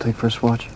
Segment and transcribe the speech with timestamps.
[0.00, 0.68] take first watch?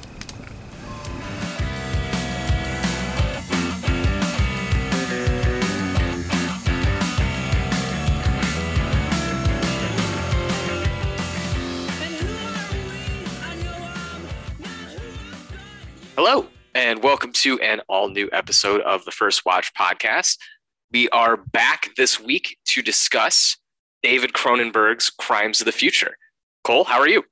[16.16, 20.36] Hello, and welcome to an all new episode of the First Watch podcast.
[20.92, 23.56] We are back this week to discuss
[24.02, 26.16] David Cronenberg's Crimes of the Future.
[26.62, 27.24] Cole, how are you?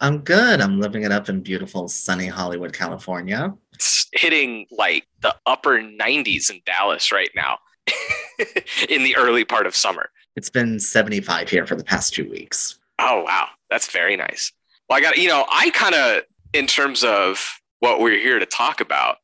[0.00, 0.60] I'm good.
[0.60, 3.54] I'm living it up in beautiful, sunny Hollywood, California.
[3.72, 7.58] It's hitting like the upper 90s in Dallas right now
[8.88, 10.10] in the early part of summer.
[10.36, 12.78] It's been 75 here for the past two weeks.
[13.00, 13.48] Oh, wow.
[13.70, 14.52] That's very nice.
[14.88, 16.22] Well, I got, you know, I kind of,
[16.52, 19.16] in terms of what we're here to talk about,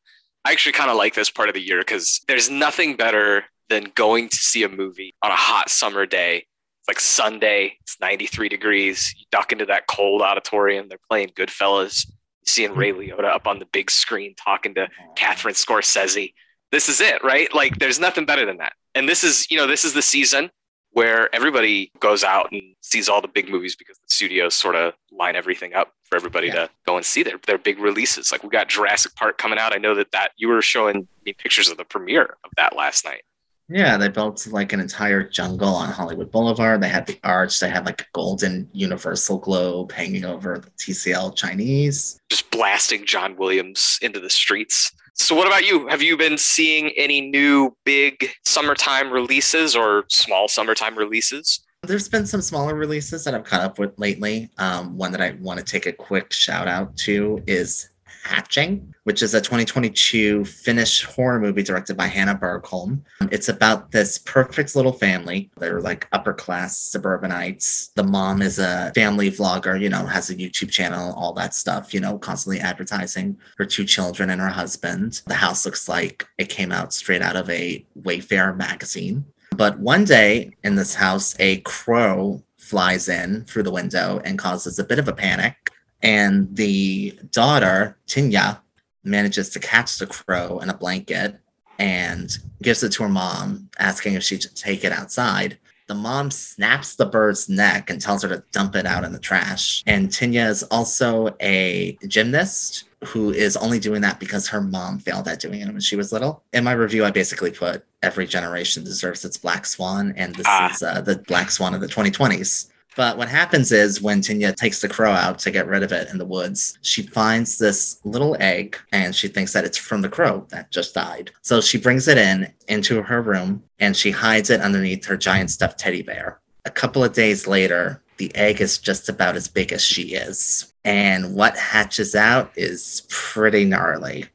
[0.43, 3.91] I actually kind of like this part of the year because there's nothing better than
[3.95, 6.45] going to see a movie on a hot summer day
[6.85, 9.15] it's like Sunday, it's 93 degrees.
[9.17, 10.87] You duck into that cold auditorium.
[10.87, 12.07] They're playing Goodfellas.
[12.07, 12.77] You're seeing hmm.
[12.79, 16.33] Ray Liotta up on the big screen talking to Catherine Scorsese.
[16.71, 17.51] This is it, right?
[17.55, 18.73] Like, there's nothing better than that.
[18.93, 20.51] And this is, you know, this is the season
[20.91, 24.93] where everybody goes out and sees all the big movies because the studios sort of
[25.11, 26.53] line everything up for everybody yeah.
[26.53, 28.31] to go and see their, their big releases.
[28.31, 29.73] Like we got Jurassic Park coming out.
[29.73, 33.03] I know that that you were showing me pictures of the premiere of that last
[33.03, 33.23] night.
[33.67, 36.81] Yeah, they built like an entire jungle on Hollywood Boulevard.
[36.81, 37.59] They had the arch.
[37.59, 42.19] They had like a golden universal globe hanging over the TCL Chinese.
[42.29, 44.91] Just blasting John Williams into the streets.
[45.15, 45.87] So, what about you?
[45.87, 51.61] Have you been seeing any new big summertime releases or small summertime releases?
[51.83, 54.49] There's been some smaller releases that I've caught up with lately.
[54.57, 57.89] Um, one that I want to take a quick shout out to is
[58.25, 63.01] Hatching, which is a 2022 Finnish horror movie directed by Hanna Bergholm.
[63.21, 65.51] Um, it's about this perfect little family.
[65.57, 67.89] They're like upper class suburbanites.
[67.95, 71.93] The mom is a family vlogger, you know, has a YouTube channel, all that stuff,
[71.93, 75.21] you know, constantly advertising her two children and her husband.
[75.27, 79.25] The house looks like it came out straight out of a Wayfair magazine.
[79.55, 84.79] But one day in this house, a crow flies in through the window and causes
[84.79, 85.69] a bit of a panic.
[86.01, 88.59] And the daughter, Tinja,
[89.03, 91.39] manages to catch the crow in a blanket
[91.79, 95.57] and gives it to her mom, asking if she should take it outside.
[95.87, 99.19] The mom snaps the bird's neck and tells her to dump it out in the
[99.19, 99.83] trash.
[99.85, 105.27] And Tinja is also a gymnast who is only doing that because her mom failed
[105.27, 106.43] at doing it when she was little.
[106.53, 110.71] In my review, I basically put every generation deserves its black swan, and this ah.
[110.71, 112.71] is uh, the black swan of the 2020s.
[112.95, 116.09] But what happens is when Tinja takes the crow out to get rid of it
[116.09, 120.09] in the woods, she finds this little egg and she thinks that it's from the
[120.09, 121.31] crow that just died.
[121.41, 125.51] So she brings it in into her room and she hides it underneath her giant
[125.51, 126.39] stuffed teddy bear.
[126.63, 130.73] A couple of days later, the egg is just about as big as she is.
[130.85, 134.25] And what hatches out is pretty gnarly.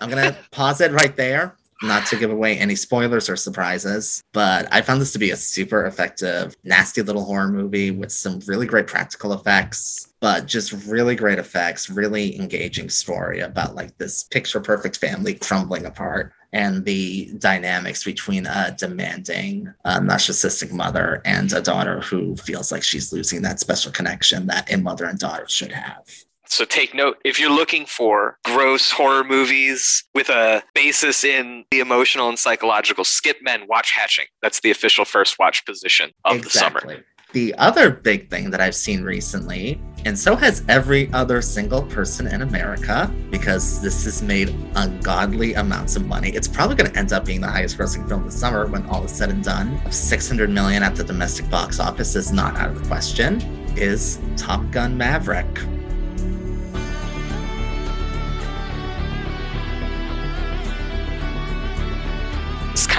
[0.00, 4.22] I'm going to pause it right there not to give away any spoilers or surprises,
[4.32, 8.40] but I found this to be a super effective, nasty little horror movie with some
[8.46, 14.24] really great practical effects, but just really great effects, really engaging story about like this
[14.24, 21.52] picture perfect family crumbling apart and the dynamics between a demanding, uh, narcissistic mother and
[21.52, 25.46] a daughter who feels like she's losing that special connection that a mother and daughter
[25.48, 26.04] should have.
[26.50, 31.78] So take note if you're looking for gross horror movies with a basis in the
[31.78, 34.26] emotional and psychological, skip men, watch Hatching.
[34.42, 36.80] That's the official first watch position of exactly.
[36.80, 37.04] the summer.
[37.32, 42.26] The other big thing that I've seen recently, and so has every other single person
[42.26, 46.30] in America, because this has made ungodly amounts of money.
[46.30, 49.04] It's probably going to end up being the highest grossing film this summer when all
[49.04, 49.80] is said and done.
[49.92, 53.40] 600 million at the domestic box office is not out of the question.
[53.76, 55.46] Is Top Gun Maverick.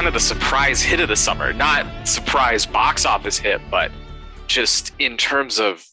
[0.02, 1.54] Kind of the surprise hit of the summer.
[1.54, 3.92] Not surprise box office hit, but
[4.48, 5.86] just in terms of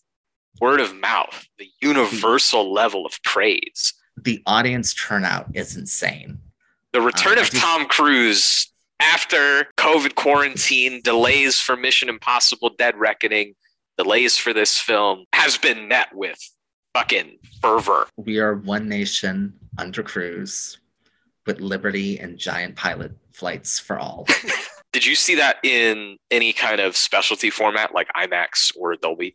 [0.62, 3.92] word of mouth, the universal level of praise.
[4.16, 6.38] The audience turnout is insane.
[6.94, 13.56] The return uh, of Tom Cruise after COVID quarantine, delays for Mission Impossible Dead Reckoning,
[13.98, 16.38] delays for this film has been met with
[16.94, 18.06] fucking fervor.
[18.16, 20.78] We are one nation under Cruise
[21.48, 24.28] with liberty and giant pilot flights for all.
[24.92, 29.34] Did you see that in any kind of specialty format like IMAX or Dolby?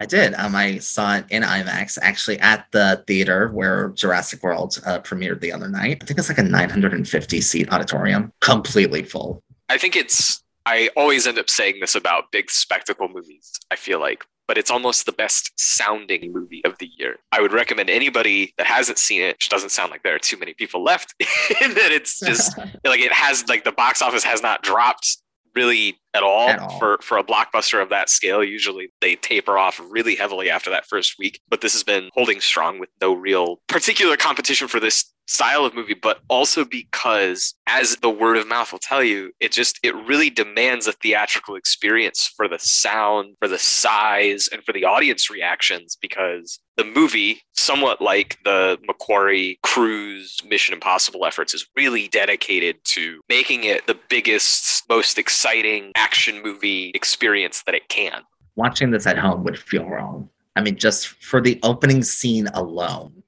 [0.00, 0.34] I did.
[0.34, 5.40] Um, I saw it in IMAX actually at the theater where Jurassic World uh, premiered
[5.40, 5.98] the other night.
[6.02, 9.42] I think it's like a 950 seat auditorium, completely full.
[9.68, 10.42] I think it's.
[10.66, 13.52] I always end up saying this about big spectacle movies.
[13.70, 17.16] I feel like but it's almost the best sounding movie of the year.
[17.30, 20.36] I would recommend anybody that hasn't seen it, which doesn't sound like there are too
[20.36, 24.62] many people left, that it's just like it has like the box office has not
[24.62, 25.18] dropped
[25.54, 26.78] really at all, At all.
[26.78, 28.42] for for a blockbuster of that scale.
[28.42, 32.40] Usually they taper off really heavily after that first week, but this has been holding
[32.40, 37.96] strong with no real particular competition for this style of movie, but also because as
[37.96, 42.26] the word of mouth will tell you, it just it really demands a theatrical experience
[42.36, 48.00] for the sound, for the size, and for the audience reactions because the movie, somewhat
[48.00, 54.84] like the McQuarrie Cruise Mission Impossible efforts, is really dedicated to making it the biggest,
[54.88, 58.22] most exciting action movie experience that it can.
[58.56, 60.28] Watching this at home would feel wrong.
[60.56, 63.21] I mean, just for the opening scene alone.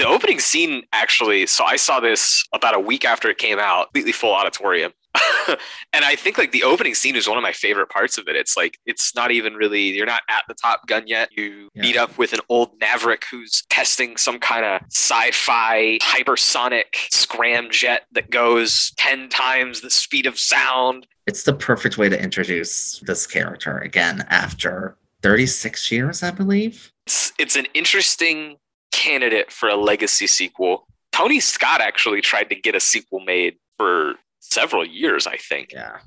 [0.00, 3.88] The opening scene actually, so I saw this about a week after it came out,
[3.88, 4.92] completely full auditorium.
[5.92, 8.34] and I think like the opening scene is one of my favorite parts of it.
[8.34, 11.28] It's like it's not even really you're not at the Top Gun yet.
[11.36, 11.82] You Yeah.
[11.82, 18.30] meet up with an old Maverick who's testing some kind of sci-fi hypersonic scramjet that
[18.30, 21.06] goes 10 times the speed of sound.
[21.26, 26.90] It's the perfect way to introduce this character again after 36 years, I believe.
[27.06, 28.56] It's it's an interesting
[28.92, 30.86] candidate for a legacy sequel.
[31.12, 35.72] Tony Scott actually tried to get a sequel made for several years, I think.
[35.72, 35.98] Yeah.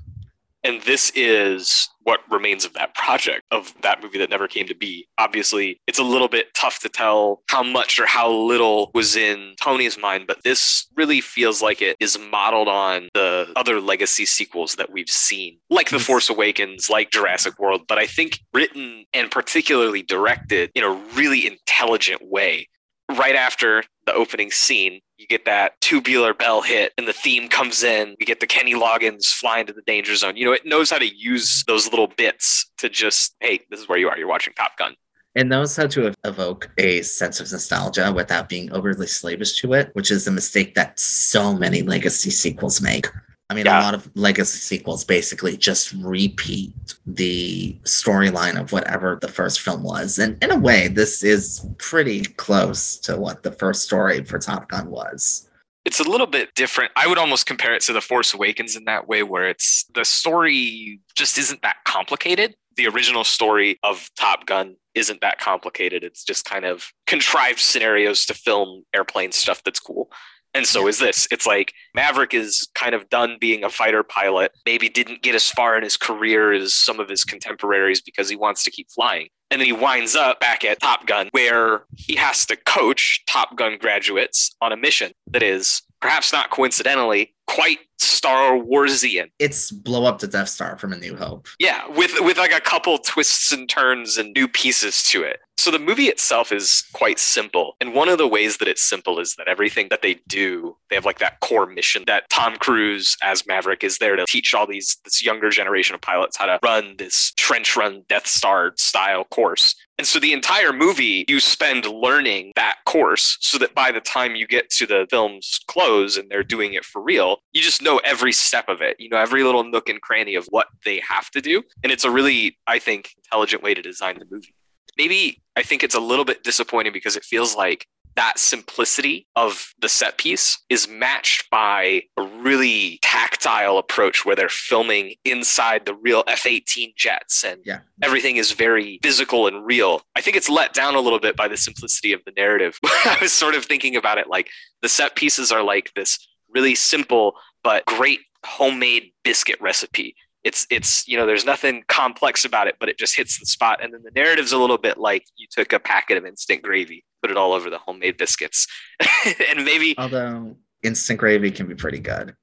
[0.64, 4.74] And this is what remains of that project, of that movie that never came to
[4.74, 5.06] be.
[5.18, 9.54] Obviously, it's a little bit tough to tell how much or how little was in
[9.60, 14.76] Tony's mind, but this really feels like it is modeled on the other legacy sequels
[14.76, 19.30] that we've seen, like The Force Awakens, like Jurassic World, but I think written and
[19.30, 22.68] particularly directed in a really intelligent way.
[23.16, 27.84] Right after the opening scene, you get that tubular bell hit and the theme comes
[27.84, 28.16] in.
[28.18, 30.36] You get the Kenny Loggins flying to the danger zone.
[30.36, 33.88] You know, it knows how to use those little bits to just, hey, this is
[33.88, 34.18] where you are.
[34.18, 34.96] You're watching Top Gun.
[35.36, 39.90] It knows how to evoke a sense of nostalgia without being overly slavish to it,
[39.94, 43.06] which is a mistake that so many legacy sequels make.
[43.50, 43.80] I mean, Yeah.
[43.80, 46.72] a lot of legacy sequels basically just repeat
[47.06, 50.18] the storyline of whatever the first film was.
[50.18, 54.68] And in a way, this is pretty close to what the first story for Top
[54.68, 55.48] Gun was.
[55.84, 56.92] It's a little bit different.
[56.96, 60.06] I would almost compare it to The Force Awakens in that way, where it's the
[60.06, 62.54] story just isn't that complicated.
[62.76, 66.02] The original story of Top Gun isn't that complicated.
[66.02, 70.10] It's just kind of contrived scenarios to film airplane stuff that's cool.
[70.54, 70.88] And so Yeah.
[70.88, 71.28] is this.
[71.30, 75.50] It's like Maverick is kind of done being a fighter pilot, maybe didn't get as
[75.50, 79.28] far in his career as some of his contemporaries because he wants to keep flying.
[79.50, 83.56] And then he winds up back at Top Gun, where he has to coach Top
[83.56, 89.30] Gun graduates on a mission that is, perhaps not coincidentally, quite Star Warsian.
[89.38, 91.48] It's blow up the Death Star from A New Hope.
[91.58, 95.40] Yeah, with with like a couple twists and turns and new pieces to it.
[95.56, 97.76] So the movie itself is quite simple.
[97.80, 100.96] And one of the ways that it's simple is that everything that they do, they
[100.96, 104.66] have like that core mission that Tom Cruise as Maverick is there to teach all
[104.66, 109.24] these this younger generation of pilots how to run this trench run Death Star style
[109.24, 109.74] course.
[109.96, 114.34] And so the entire movie you spend learning that course so that by the time
[114.34, 117.93] you get to the film's close and they're doing it for real, you just know
[117.98, 118.96] every step of it.
[118.98, 121.62] You know every little nook and cranny of what they have to do.
[121.82, 124.54] And it's a really, I think, intelligent way to design the movie.
[124.96, 127.86] Maybe I think it's a little bit disappointing because it feels like
[128.16, 134.48] that simplicity of the set piece is matched by a really tactile approach where they're
[134.48, 137.80] filming inside the real F 18 jets and Yeah.
[138.04, 140.02] everything is very physical and real.
[140.14, 142.78] I think it's let down a little bit by the simplicity of the narrative.
[142.84, 144.48] I was sort of thinking about it like
[144.80, 150.14] the set pieces are like this really simple but great homemade biscuit recipe.
[150.44, 153.82] It's it's you know there's nothing complex about it, but it just hits the spot.
[153.82, 157.02] And then the narrative's a little bit like you took a packet of instant gravy,
[157.22, 158.66] put it all over the homemade biscuits,
[159.48, 162.34] and maybe Although instant gravy can be pretty good.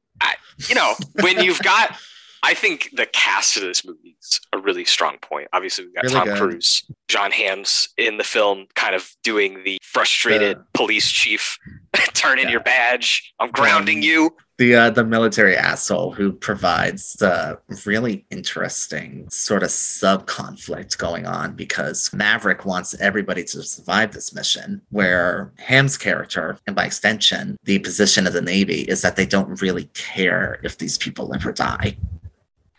[0.67, 1.95] you know when you've got.
[2.43, 5.47] I think the cast of this movie is a really strong point.
[5.53, 6.37] Obviously, we've got Really Tom good.
[6.37, 10.63] Cruise, Jon Hamm's in the film, kind of doing the frustrated Yeah.
[10.73, 11.59] police chief.
[12.13, 12.51] Turn in Yeah.
[12.53, 13.31] your badge.
[13.39, 14.35] I'm grounding Um, you.
[14.57, 21.25] the uh, the military asshole who provides the really interesting sort of sub conflict going
[21.27, 27.57] on because Maverick wants everybody to survive this mission, where Hamm's character and by extension
[27.65, 31.45] the position of the Navy is that they don't really care if these people live
[31.45, 31.97] or die.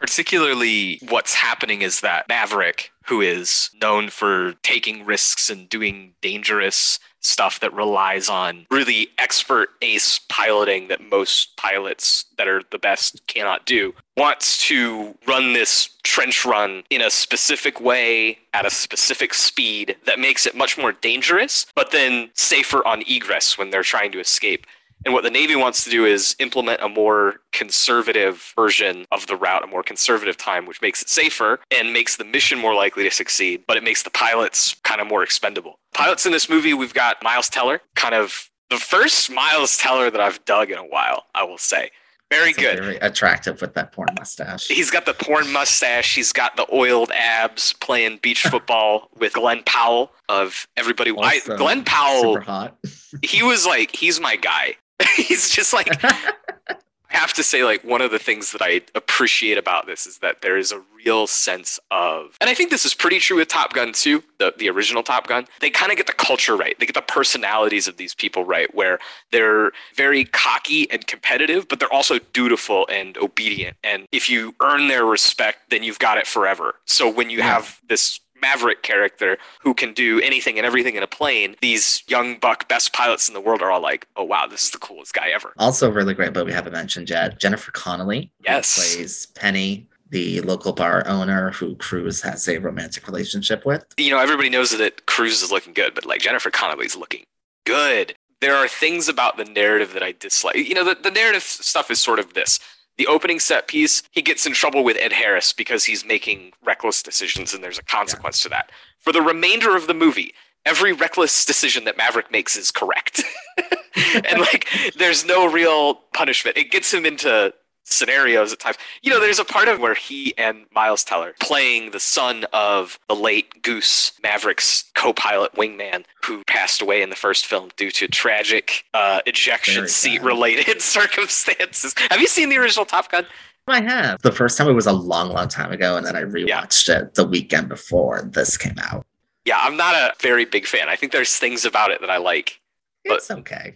[0.02, 6.98] Particularly, what's happening is that Maverick, who is known for taking risks and doing dangerous
[7.20, 13.24] stuff that relies on really expert ace piloting that most pilots that are the best
[13.28, 19.32] cannot do, wants to run this trench run in a specific way at a specific
[19.32, 24.10] speed that makes it much more dangerous, but then safer on egress when they're trying
[24.10, 24.66] to escape.
[25.04, 29.36] And what the Navy wants to do is implement a more conservative version of the
[29.36, 33.02] route, a more conservative time, which makes it safer and makes the mission more likely
[33.04, 35.78] to succeed, but it makes the pilots kind of more expendable.
[35.94, 40.20] Pilots in this movie, we've got Miles Teller, kind of the first Miles Teller that
[40.20, 41.90] I've dug in a while, I will say.
[42.30, 42.78] Very good.
[42.78, 44.66] Very attractive with that porn mustache.
[44.66, 46.14] He's got the porn mustache.
[46.14, 51.10] He's got the oiled abs playing beach football with Glen Powell of everybody.
[51.10, 52.78] I, Also Glen Powell, Super hot.
[53.22, 54.76] he was like, he's my guy.
[55.16, 59.58] he's just like, I have to say, like, one of the things that I appreciate
[59.58, 62.94] about this is that there is a real sense of, and I think this is
[62.94, 65.46] pretty true with Top Gun too, the, the original Top Gun.
[65.60, 66.74] They kind of get the culture right.
[66.78, 68.98] They get the personalities of these people right, where
[69.30, 73.76] they're very cocky and competitive, but they're also dutiful and obedient.
[73.84, 76.76] And if you earn their respect, then you've got it forever.
[76.86, 77.44] So when you Yeah.
[77.54, 82.38] have this Maverick character who can do anything and everything in a plane, these young
[82.38, 85.14] buck best pilots in the world are all like, oh wow, this is the coolest
[85.14, 85.54] guy ever.
[85.58, 87.38] Also, really great, but we haven't mentioned yet.
[87.38, 88.94] Jennifer Connelly, who Yes.
[88.94, 93.84] plays Penny, the local bar owner who Cruise has a romantic relationship with.
[93.96, 97.22] You know, everybody knows that Cruise is looking good, but like Jennifer Connelly's looking
[97.64, 98.14] good.
[98.40, 100.56] There are things about the narrative that I dislike.
[100.56, 102.58] You know, the, the narrative stuff is sort of this.
[103.02, 107.02] The opening set piece, he gets in trouble with Ed Harris because he's making reckless
[107.02, 108.70] decisions and there's a consequence to that.
[109.00, 113.24] For the remainder of the movie, every reckless decision that Maverick makes is correct.
[114.14, 116.56] and like there's no real punishment.
[116.56, 117.52] It gets him into
[117.84, 118.76] scenarios at times.
[119.02, 122.98] You know, there's a part of where he and Miles Teller playing the son of
[123.08, 128.08] the late Goose Maverick's co-pilot wingman who passed away in the first film due to
[128.08, 131.94] tragic uh, ejection seat related circumstances.
[132.10, 133.26] Have you seen the original Top Gun?
[133.68, 134.20] I have.
[134.22, 137.14] The first time it was a long, long time ago, and then I rewatched it
[137.14, 139.06] the weekend before this came out.
[139.44, 140.88] Yeah, I'm not a very big fan.
[140.88, 142.60] I think there's things about it that I like.
[143.04, 143.74] But- It's okay.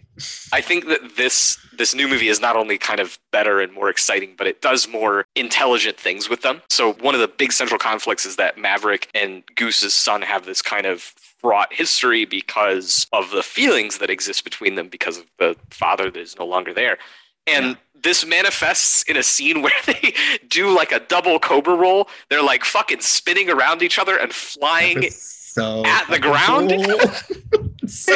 [0.53, 3.89] I think that this this new movie is not only kind of better and more
[3.89, 6.61] exciting, but it does more intelligent things with them.
[6.69, 10.61] So one of the big central conflicts is that Maverick and Goose's son have this
[10.61, 11.01] kind of
[11.41, 16.19] fraught history because of the feelings that exist between them because of the father that
[16.19, 16.97] is no longer there.
[17.45, 17.75] And Yeah.
[18.03, 20.13] this manifests in a scene where they
[20.47, 22.09] do like a double cobra roll.
[22.29, 26.69] They're like fucking spinning around each other and flying so at the ground?
[26.71, 27.66] cool.
[27.87, 28.13] so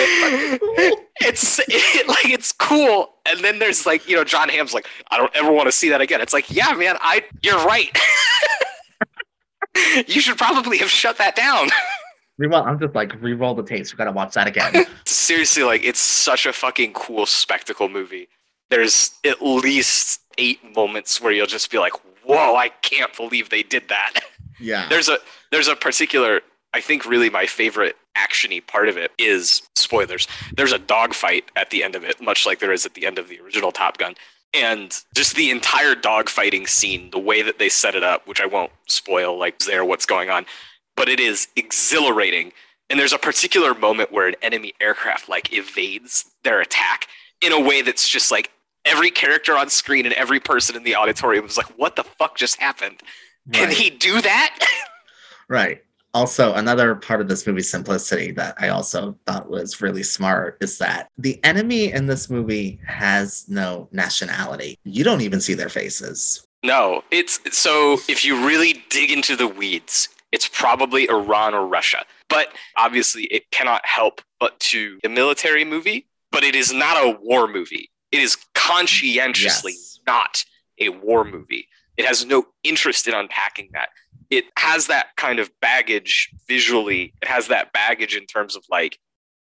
[0.59, 0.97] cool.
[1.21, 5.17] it's it, like it's cool and then there's like you know Jon Hamm's like i
[5.17, 7.95] don't ever want to see that again it's like yeah man i you're right
[10.07, 11.69] you should probably have shut that down
[12.39, 13.93] Reroll, I'm just like re-roll the tapes.
[13.93, 14.85] We gotta watch that again.
[15.05, 18.29] seriously like it's such a fucking cool spectacle movie
[18.69, 23.63] there's at least eight moments where you'll just be like whoa i can't believe they
[23.63, 24.13] did that
[24.59, 24.87] yeah.
[24.89, 25.17] there's a
[25.51, 26.41] there's a particular
[26.73, 30.27] I think really my favorite actiony part of it is spoilers.
[30.55, 33.17] There's a dogfight at the end of it, much like there is at the end
[33.17, 34.15] of the original Top Gun.
[34.53, 38.45] And just the entire dogfighting scene, the way that they set it up, which I
[38.45, 40.45] won't spoil, like there, what's going on,
[40.95, 42.51] but it is exhilarating.
[42.89, 47.07] And there's a particular moment where an enemy aircraft like evades their attack
[47.41, 48.51] in a way that's just like
[48.83, 52.35] every character on screen and every person in the auditorium was like, what the fuck
[52.35, 53.01] just happened?
[53.53, 54.59] Can he do that?
[55.47, 55.83] Right.
[56.13, 60.77] Also, another part of this movie's simplicity that I also thought was really smart is
[60.79, 64.77] that the enemy in this movie has no nationality.
[64.83, 66.45] You don't even see their faces.
[66.63, 72.03] No, it's so if you really dig into the weeds, it's probably Iran or Russia.
[72.29, 77.17] But obviously, it cannot help but to a military movie, but it is not a
[77.21, 77.89] war movie.
[78.11, 79.99] It is conscientiously Yes.
[80.05, 80.43] not
[80.79, 81.67] a war movie.
[81.97, 83.89] It has no interest in unpacking that.
[84.31, 87.13] It has that kind of baggage visually.
[87.21, 88.97] It has that baggage in terms of like,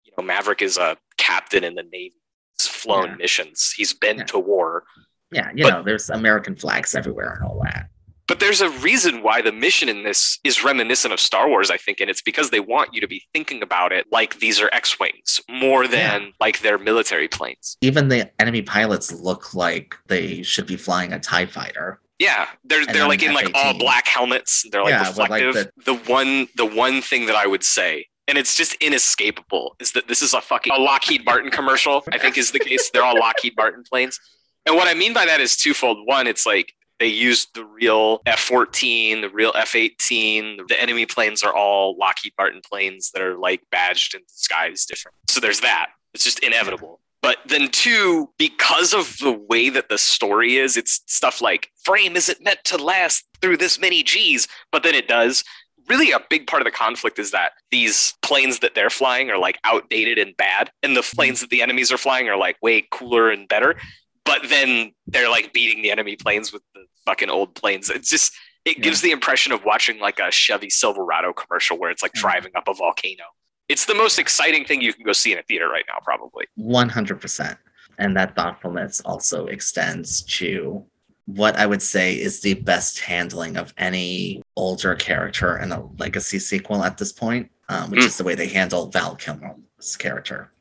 [0.05, 2.13] you know, Maverick is a captain in the Navy.
[2.57, 3.15] He's flown Yeah.
[3.15, 3.73] missions.
[3.75, 4.23] He's been Yeah.
[4.25, 4.85] to war.
[5.31, 7.87] Yeah, you But- know, there's American flags everywhere and all that.
[8.27, 11.77] But there's a reason why the mission in this is reminiscent of Star Wars, I
[11.77, 14.69] think, and it's because they want you to be thinking about it like these are
[14.73, 17.77] X-wings more than like they're military planes.
[17.81, 22.01] Even the enemy pilots look like they should be flying a TIE fighter.
[22.19, 24.65] Yeah, they're And they're like in like all black helmets.
[24.71, 25.71] They're like Yeah, with, like, reflective.
[25.85, 30.07] the one the one thing that I would say, and it's just inescapable, is that
[30.07, 32.03] this is a fucking a Lockheed Martin commercial.
[32.11, 32.89] I think is the case.
[32.89, 34.19] They're all Lockheed Martin planes.
[34.65, 36.05] And what I mean by that is twofold.
[36.05, 40.61] One, it's like They used the real F 14, the real F 18.
[40.67, 45.15] The enemy planes are all Lockheed Martin planes that are like badged and disguised different.
[45.29, 45.89] So there's that.
[46.13, 46.99] It's just inevitable.
[47.27, 52.15] But then, two, because of the way that the story is, it's stuff like frame
[52.15, 55.43] isn't meant to last through this many G's, but then it does.
[55.89, 59.37] Really, a big part of the conflict is that these planes that they're flying are
[59.37, 62.87] like outdated and bad, and the planes that the enemies are flying are like way
[62.91, 63.75] cooler and better.
[64.23, 67.89] But then they're like beating the enemy planes with the fucking old planes.
[67.89, 68.31] It's just,
[68.63, 68.83] it Yeah.
[68.83, 72.21] gives the impression of watching like a Chevy Silverado commercial where it's like Mhm.
[72.21, 73.25] driving up a volcano.
[73.69, 76.45] It's the most exciting thing you can go see in a theater right now, probably.
[76.59, 77.57] 100%.
[77.99, 80.85] And that thoughtfulness also extends to
[81.25, 86.39] what I would say is the best handling of any older character in a legacy
[86.39, 88.05] sequel at this point, um, which Mm.
[88.05, 90.51] is the way they handle Val Kilmer's character.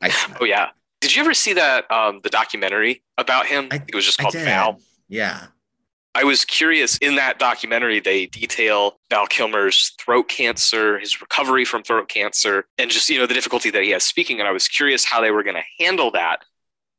[0.41, 0.69] Oh yeah.
[0.99, 3.69] Did you ever see that um the documentary about him?
[3.71, 4.33] I- I think it was just called.
[4.33, 4.81] Val.
[5.07, 5.47] Yeah.
[6.17, 11.83] I was curious in that documentary they detail Val Kilmer's throat cancer, his recovery from
[11.83, 14.39] throat cancer, and just you know the difficulty that he has speaking.
[14.39, 16.43] And I was curious how they were going to handle that.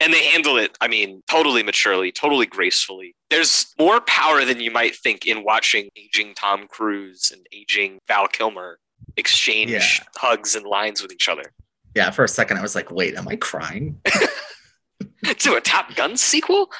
[0.00, 3.16] And they handle it, I mean, totally maturely, totally gracefully.
[3.30, 8.28] There's more power than you might think in watching aging Tom Cruise and aging Val
[8.28, 8.78] Kilmer
[9.16, 9.82] exchange Yeah.
[10.14, 11.52] hugs and lines with each other.
[11.96, 12.12] Yeah.
[12.12, 14.00] For a second, I was like, wait, am I crying?
[15.38, 16.70] to a Top Gun sequel?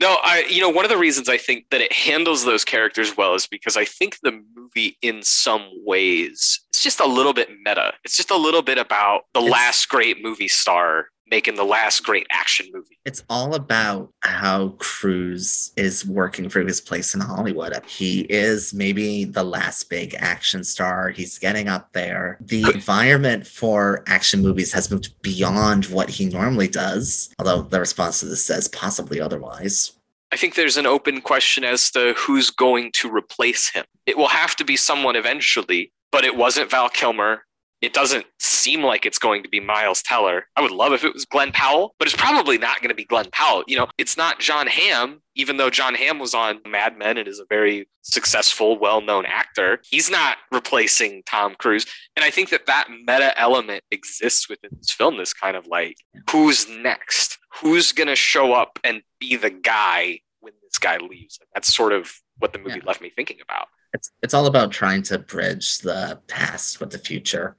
[0.00, 3.16] No, I you know one of the reasons I think that it handles those characters
[3.16, 7.48] well is because I think the movie in some ways it's just a little bit
[7.64, 7.94] meta.
[8.04, 12.04] It's just a little bit about the It's- last great movie star making the last
[12.04, 12.98] great action movie.
[13.04, 17.74] It's all about how Cruise is working for his place in Hollywood.
[17.86, 21.10] He is maybe the last big action star.
[21.10, 22.38] He's getting up there.
[22.40, 28.20] The environment for action movies has moved beyond what he normally does, although the response
[28.20, 29.92] to this says possibly otherwise.
[30.32, 33.84] I think there's an open question as to who's going to replace him.
[34.06, 37.42] It will have to be someone eventually, but it wasn't Val Kilmer.
[37.82, 40.46] It doesn't seem like it's going to be Miles Teller.
[40.56, 43.04] I would love if it was Glen Powell, but it's probably not going to be
[43.04, 43.64] Glen Powell.
[43.66, 47.28] You know, it's not Jon Hamm, even though Jon Hamm was on Mad Men and
[47.28, 49.80] is a very successful, well known actor.
[49.84, 51.84] He's not replacing Tom Cruise.
[52.16, 55.96] And I think that that meta element exists within this film, this kind of like,
[56.30, 57.38] who's next?
[57.60, 61.38] Who's going to show up and be the guy when this guy leaves?
[61.40, 62.86] And that's sort of what the movie Yeah.
[62.86, 63.68] left me thinking about.
[63.92, 67.56] It's it's all about trying to bridge the past with the future.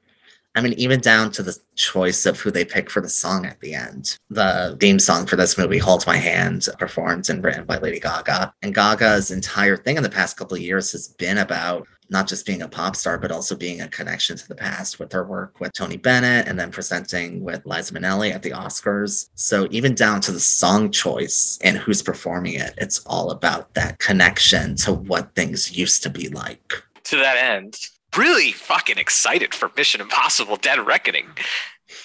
[0.56, 3.60] I mean, even down to the choice of who they pick for the song at
[3.60, 4.18] the end.
[4.32, 8.54] The theme song for this movie, Hold My Hand, performed and written by Lady Gaga.
[8.64, 12.46] And Gaga's entire thing in the past couple of years has been about not just
[12.46, 15.60] being a pop star, but also being a connection to the past with her work
[15.60, 19.30] with Tony Bennett and then presenting with Liza Minnelli at the Oscars.
[19.36, 24.00] So even down to the song choice and who's performing it, it's all about that
[24.00, 26.82] connection to what things used to be like.
[27.08, 27.78] to that end,
[28.18, 31.28] really fucking excited for Mission Impossible Dead Reckoning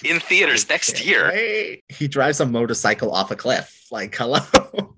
[0.03, 1.29] in theaters next year.
[1.29, 1.83] Right?
[1.89, 3.85] He drives a motorcycle off a cliff.
[3.91, 4.39] Like, hello.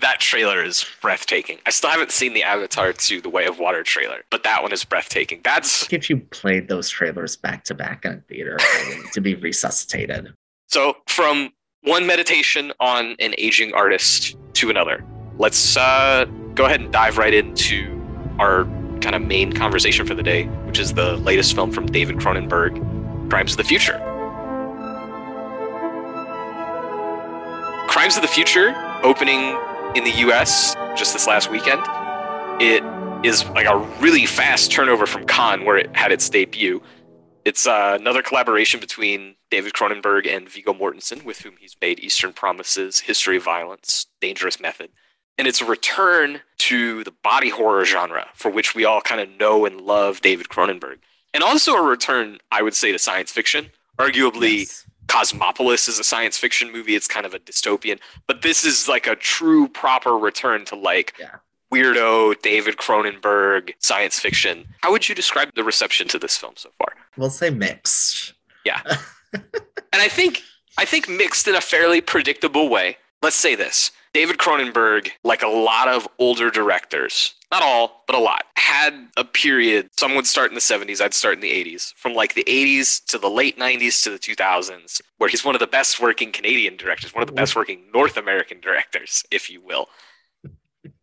[0.00, 1.60] That trailer is breathtaking.
[1.64, 4.70] I still haven't seen the Avatar 2 The Way of Water trailer, but that one
[4.70, 5.40] is breathtaking.
[5.42, 8.58] That's if you played those trailers back to back in a theater,
[9.12, 10.34] to be resuscitated.
[10.68, 11.52] so from
[11.84, 15.02] one meditation on an aging artist to another.
[15.38, 18.02] Let's uh, go ahead and dive right into
[18.38, 18.66] our
[19.04, 22.80] kind of main conversation for the day, which is the latest film from David Cronenberg,
[23.28, 23.98] Crimes of the Future.
[27.86, 29.56] Crimes of the Future opening
[29.94, 31.82] in the US just this last weekend.
[32.62, 32.82] It
[33.26, 36.82] is like a really fast turnover from Cannes, where it had its debut.
[37.44, 42.32] It's uh, another collaboration between David Cronenberg and Viggo Mortensen, with whom he's made Eastern
[42.32, 44.88] Promises, History of Violence, Dangerous Method.
[45.38, 49.28] And it's a return to the body horror genre, for which we all kind of
[49.38, 50.98] know and love David Cronenberg.
[51.32, 53.70] And also a return, I would say, to science fiction.
[53.98, 54.86] Arguably, Yes.
[55.06, 56.94] Cosmopolis is a science fiction movie.
[56.94, 61.14] It's kind of a dystopian, but this is like a true proper return to like
[61.18, 61.36] Yeah.
[61.72, 64.66] weirdo David Cronenberg science fiction.
[64.82, 66.88] How would you describe the reception to this film so far?
[67.18, 68.32] We'll say mixed.
[68.64, 68.80] Yeah.
[69.34, 69.42] and
[69.92, 70.42] I think
[70.78, 72.96] I think mixed in a fairly predictable way.
[73.22, 73.90] Let's say this.
[74.14, 79.24] David Cronenberg, like a lot of older directors, not all, but a lot, had a
[79.24, 79.90] period.
[79.98, 81.92] Some would start in the 70s, I'd start in the 80s.
[81.96, 85.58] From like the 80s to the late 90s to the 2000s, where he's one of
[85.58, 89.60] the best working Canadian directors, one of the best working North American directors, if you
[89.60, 89.88] will.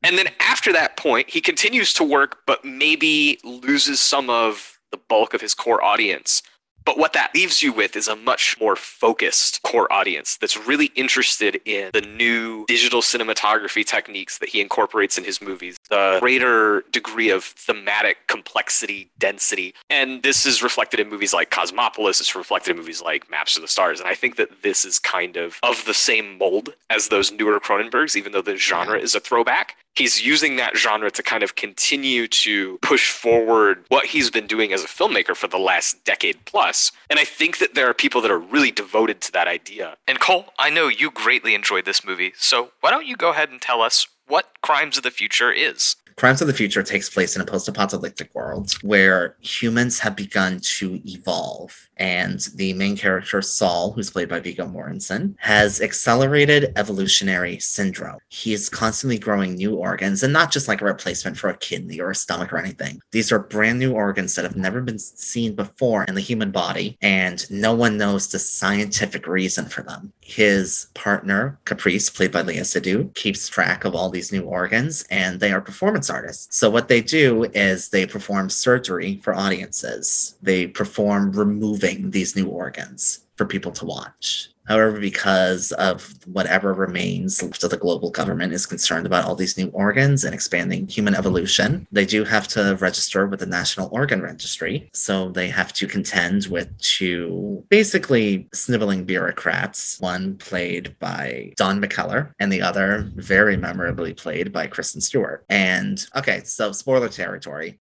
[0.04, 4.98] And then after that point, he continues to work, but maybe loses some of the
[4.98, 6.44] bulk of his core audience
[6.86, 10.88] But what that leaves you with is a much more focused core audience that's really
[10.96, 16.84] interested in the new digital cinematography techniques that he incorporates in his movies, the greater
[16.92, 19.74] degree of thematic complexity, density.
[19.90, 23.62] And this is reflected in movies like Cosmopolis, it's reflected in movies like Maps to
[23.62, 24.00] the Stars.
[24.00, 27.60] And I think that this is kind of of the same mold as those newer
[27.60, 31.56] Cronenbergs, even though the genre is a throwback he's using that genre to kind of
[31.56, 36.44] continue to push forward what he's been doing as a filmmaker for the last decade
[36.46, 36.92] plus.
[37.10, 39.98] And I think that there are people that are really devoted to that idea.
[40.08, 43.50] And Cole, I know you greatly enjoyed this movie, so why don't you go ahead
[43.50, 45.98] and tell us what Crimes of the Future is?
[46.16, 50.60] Crimes of the Future takes place in a post apocalyptic world where humans have begun
[50.62, 51.90] to evolve.
[51.98, 58.18] And the main character, Saul, who's played by Viggo Mortensen, has accelerated evolutionary syndrome.
[58.30, 62.00] He is constantly growing new organs, and not just like a replacement for a kidney
[62.00, 63.02] or a stomach or anything.
[63.12, 66.98] These are brand new organs that have never been seen before in the human body,
[67.02, 70.12] and no one knows the scientific reason for them.
[70.22, 75.40] His partner, Caprice, played by Léa Seydoux, keeps track of all these new organs, and
[75.40, 76.58] they are performance artists.
[76.58, 80.38] So what they do is they perform surgery for audiences.
[80.42, 84.50] They perform removing these new organs for people to watch.
[84.68, 89.70] However, because of whatever remains of the global government is concerned about all these new
[89.70, 94.90] organs and expanding human evolution, they do have to register with the National Organ Registry.
[94.94, 102.32] So they have to contend with two basically sniveling bureaucrats, one played by Don McKellar
[102.40, 105.44] and the other very memorably played by Kristen Stewart.
[105.50, 107.80] And okay, so spoiler territory.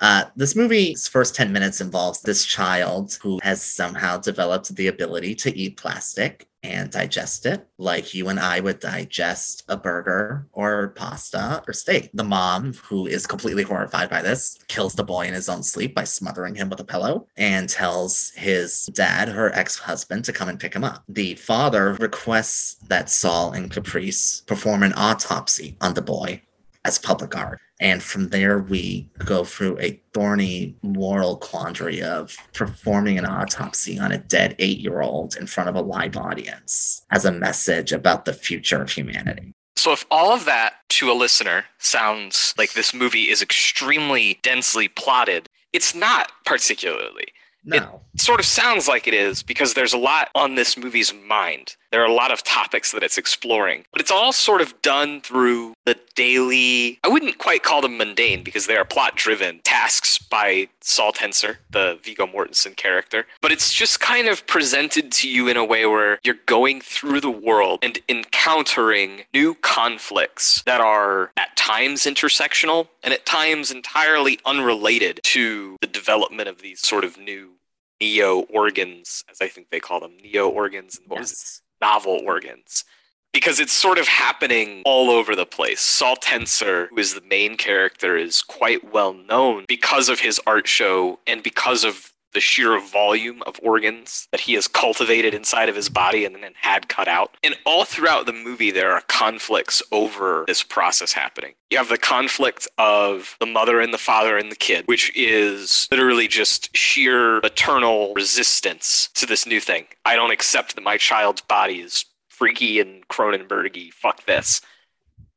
[0.00, 5.34] Uh, this movie's first 10 minutes involves this child who has somehow developed the ability
[5.34, 10.88] to eat plastic and digest it like you and I would digest a burger or
[10.90, 12.10] pasta or steak.
[12.12, 15.94] The mom, who is completely horrified by this, kills the boy in his own sleep
[15.94, 20.48] by smothering him with a pillow and tells his dad, her ex husband, to come
[20.48, 21.02] and pick him up.
[21.08, 26.42] The father requests that Saul and Caprice perform an autopsy on the boy
[26.84, 27.60] as public art.
[27.80, 34.12] And from there, we go through a thorny moral quandary of performing an autopsy on
[34.12, 38.26] a dead eight year old in front of a live audience as a message about
[38.26, 39.54] the future of humanity.
[39.76, 44.88] So, if all of that to a listener sounds like this movie is extremely densely
[44.88, 47.28] plotted, it's not particularly.
[47.64, 47.76] No.
[47.76, 51.76] It sort of sounds like it is because there's a lot on this movie's mind.
[51.90, 55.20] There are a lot of topics that it's exploring, but it's all sort of done
[55.20, 60.18] through the daily, I wouldn't quite call them mundane because they are plot driven tasks
[60.18, 63.26] by Saul Tenser, the Viggo Mortensen character.
[63.40, 67.20] But it's just kind of presented to you in a way where you're going through
[67.20, 74.38] the world and encountering new conflicts that are at times intersectional and at times entirely
[74.44, 77.52] unrelated to the development of these sort of new
[78.00, 80.98] neo organs, as I think they call them, neo organs.
[80.98, 81.84] And what was it?
[81.84, 82.84] Novel organs
[83.32, 85.80] because it's sort of happening all over the place.
[85.80, 90.66] Saul Tenser, who is the main character, is quite well known because of his art
[90.66, 95.74] show and because of the sheer volume of organs that he has cultivated inside of
[95.76, 97.36] his body and then had cut out.
[97.42, 101.54] And all throughout the movie, there are conflicts over this process happening.
[101.70, 105.88] You have the conflict of the mother and the father and the kid, which is
[105.90, 109.86] literally just sheer eternal resistance to this new thing.
[110.04, 113.92] I don't accept that my child's body is freaky and Cronenbergy.
[113.92, 114.60] Fuck this.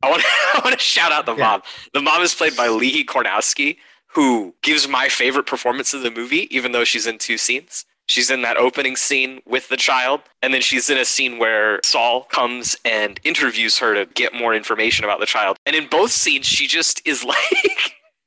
[0.02, 0.24] I want,
[0.56, 1.44] I want to shout out the Yeah.
[1.44, 1.62] mom.
[1.94, 3.78] The mom is played by Lihi Kornowski,
[4.14, 7.86] who gives my favorite performance of the movie, even though she's in two scenes.
[8.08, 11.80] She's in that opening scene with the child, and then she's in a scene where
[11.86, 15.58] Saul comes and interviews her to get more information about the child.
[15.66, 17.38] And in both scenes, she just is like,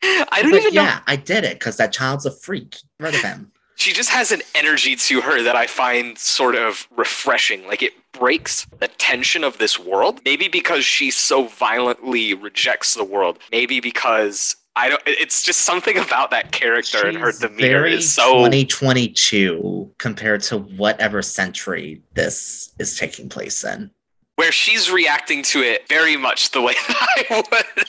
[0.03, 0.83] I don't But even know.
[0.83, 2.77] yeah, I did it because that child's a freak.
[2.99, 3.53] Rid of him.
[3.79, 7.67] She just has an energy to her that I find sort of refreshing.
[7.67, 10.21] Like it breaks the tension of this world.
[10.25, 13.39] Maybe because she so violently rejects the world.
[13.53, 15.03] Maybe because I don't.
[15.07, 21.23] It's just something about that character and her demeanor is so 2022 compared to whatever
[21.23, 23.91] century this is taking place in.
[24.37, 27.87] where she's reacting to it very much the way that I would.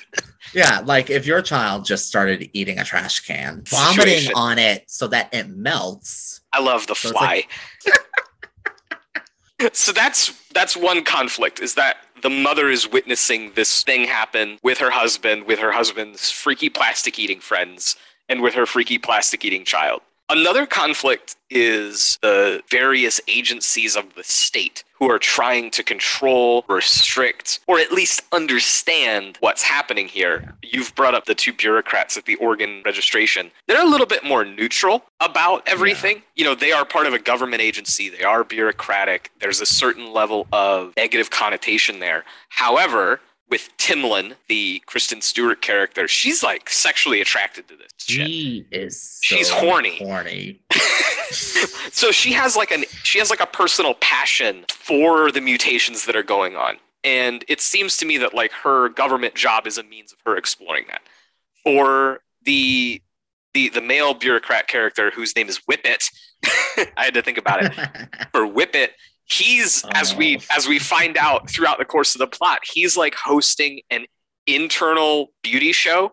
[0.54, 4.32] Yeah, like if your child just started eating a trash can, vomiting Situation.
[4.36, 6.40] on it so that it melts.
[6.54, 7.44] I love the So fly.
[9.74, 14.80] so that's that's one conflict is that the mother is witnessing this thing happen with
[14.80, 17.96] her husband, with her husband's freaky plastic eating friends,
[18.30, 20.02] and with her freaky plastic eating child.
[20.30, 27.62] Another conflict is the various agencies of the state who are trying to control, restrict,
[27.68, 30.56] or at least understand what's happening here.
[30.62, 33.52] You've brought up the two bureaucrats at the organ registration.
[33.68, 36.18] They're a little bit more neutral about everything.
[36.18, 36.22] Yeah.
[36.36, 39.32] You know, they are part of a government agency, they are bureaucratic.
[39.40, 42.26] There's a certain level of negative connotation there.
[42.50, 47.92] However, with Timlin, the Kristen Stewart character, she's like sexually attracted to this.
[47.98, 49.02] She is.
[49.02, 49.98] So she's horny.
[50.00, 50.60] Horny.
[51.92, 56.16] so she has like an she has like a personal passion for the mutations that
[56.16, 59.84] are going on, and it seems to me that like her government job is a
[59.84, 61.02] means of her exploring that.
[61.64, 63.02] For the
[63.54, 66.10] the the male bureaucrat character whose name is Whippet,
[66.46, 67.74] I had to think about it.
[68.32, 68.90] For Whippet,
[69.28, 69.90] he's oh.
[69.94, 70.56] as we oh.
[70.56, 74.06] as we find out throughout the course of the plot he's like hosting an
[74.46, 76.12] internal beauty show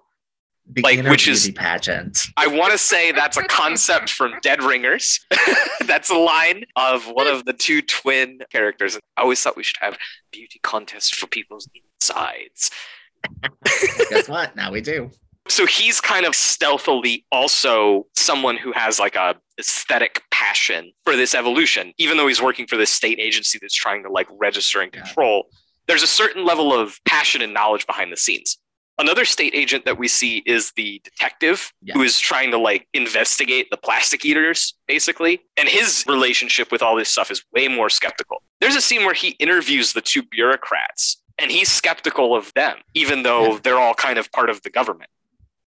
[0.73, 2.27] Beginner like which is pageant.
[2.39, 5.21] I want to say that's a concept from dead ringers.
[5.87, 8.97] That's a line of one of the two twin characters.
[9.17, 9.99] I always thought we should have
[10.33, 12.71] beauty contests for people's insides.
[14.09, 14.57] Guess what?
[14.57, 15.11] Now we do.
[15.49, 21.35] So he's kind of stealthily also someone who has like a aesthetic passion for this
[21.35, 24.93] evolution, even though he's working for this state agency that's trying to like register and
[24.93, 25.45] control.
[25.51, 25.59] Yeah.
[25.87, 28.59] There's a certain level of passion and knowledge behind the scenes.
[28.99, 31.95] Another state agent that we see is the detective yeah.
[31.95, 35.41] who is trying to like investigate the plastic eaters, basically.
[35.57, 38.43] And his relationship with all this stuff is way more skeptical.
[38.61, 43.25] There's a scene where he interviews the two bureaucrats and he's skeptical of them, even
[43.25, 43.59] though yeah.
[43.65, 45.11] they're all kind of part of the government.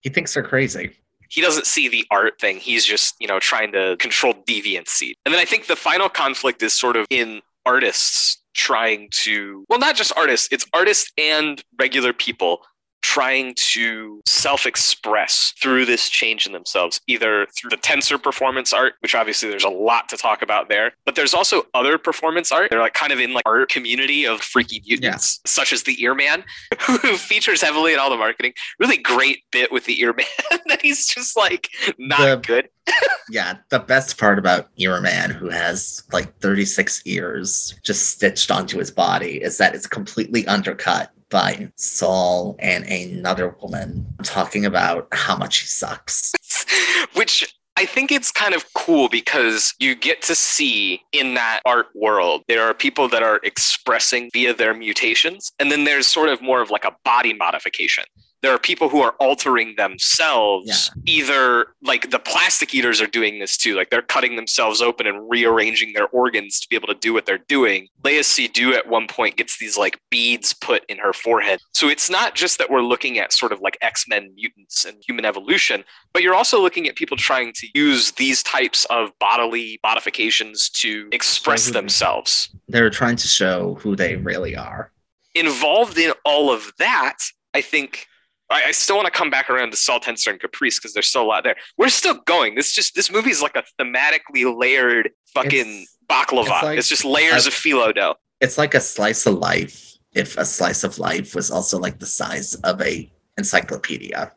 [0.01, 0.91] He thinks they're crazy.
[1.29, 2.57] He doesn't see the art thing.
[2.57, 5.13] He's just, you know, trying to control deviancy.
[5.25, 9.79] And then I think the final conflict is sort of in artists trying to, well,
[9.79, 12.61] not just artists, it's artists and regular people
[13.01, 18.93] trying to self express through this change in themselves, either through the Tenser performance art,
[18.99, 22.69] which obviously there's a lot to talk about there, but there's also other performance art.
[22.69, 25.49] They're like kind of in like art community of freaky mutants, yeah.
[25.49, 26.43] such as the Ear Man,
[26.81, 28.53] who features heavily in all the marketing.
[28.79, 32.69] Really great bit with the Ear Man that he's just like not the, good.
[33.29, 38.77] yeah, the best part about Ear Man, who has like 36 ears just stitched onto
[38.77, 45.35] his body, is that it's completely undercut by Saul and another woman talking about how
[45.35, 46.33] much he sucks.
[47.13, 51.87] Which I think it's kind of cool because you get to see in that art
[51.93, 55.51] world, there are people that are expressing via their mutations.
[55.59, 58.05] And then there's sort of more of like a body modification
[58.41, 61.13] there are people who are altering themselves yeah.
[61.13, 65.29] either like the plastic eaters are doing this too like they're cutting themselves open and
[65.29, 67.87] rearranging their organs to be able to do what they're doing.
[68.03, 71.59] Léa Seydoux at one point gets these like beads put in her forehead.
[71.73, 75.25] So it's not just that we're looking at sort of like x-men mutants and human
[75.25, 80.69] evolution but you're also looking at people trying to use these types of bodily modifications
[80.69, 82.49] to express themselves.
[82.67, 84.91] They're trying to show who they really are.
[85.35, 87.17] Involved in all of that
[87.53, 88.07] i think
[88.49, 91.07] I, I still want to come back around to Saul Tenser and Caprice because there's
[91.07, 91.55] still a lot there.
[91.77, 92.55] We're still going.
[92.55, 96.41] This just this movie is like a thematically layered fucking it's, baklava.
[96.41, 98.15] It's, like it's just layers a, of phyllo dough.
[98.41, 99.93] It's like a slice of life.
[100.13, 104.31] If a slice of life was also like the size of a encyclopedia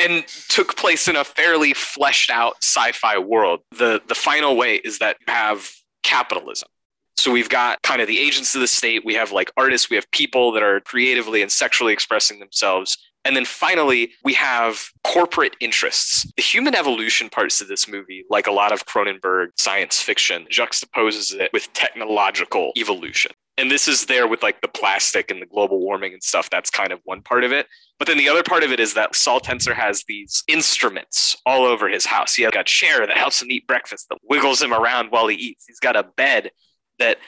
[0.00, 3.60] and took place in a fairly fleshed out sci-fi world.
[3.76, 5.70] The the final way is that you have
[6.02, 6.68] capitalism.
[7.16, 9.96] So we've got kind of the agents of the state, we have like artists, we
[9.96, 15.54] have people that are creatively and sexually expressing themselves, and then finally, we have corporate
[15.60, 16.30] interests.
[16.36, 21.34] The human evolution parts of this movie, like a lot of Cronenberg science fiction, juxtaposes
[21.34, 23.32] it with technological evolution.
[23.58, 26.48] And this is there with like the plastic and the global warming and stuff.
[26.48, 27.66] That's kind of one part of it.
[27.98, 31.66] But then the other part of it is that Saul Tenser has these instruments all
[31.66, 32.34] over his house.
[32.34, 35.28] He has got a chair that helps him eat breakfast, that wiggles him around while
[35.28, 35.66] he eats.
[35.66, 36.52] He's got a bed
[36.98, 37.18] that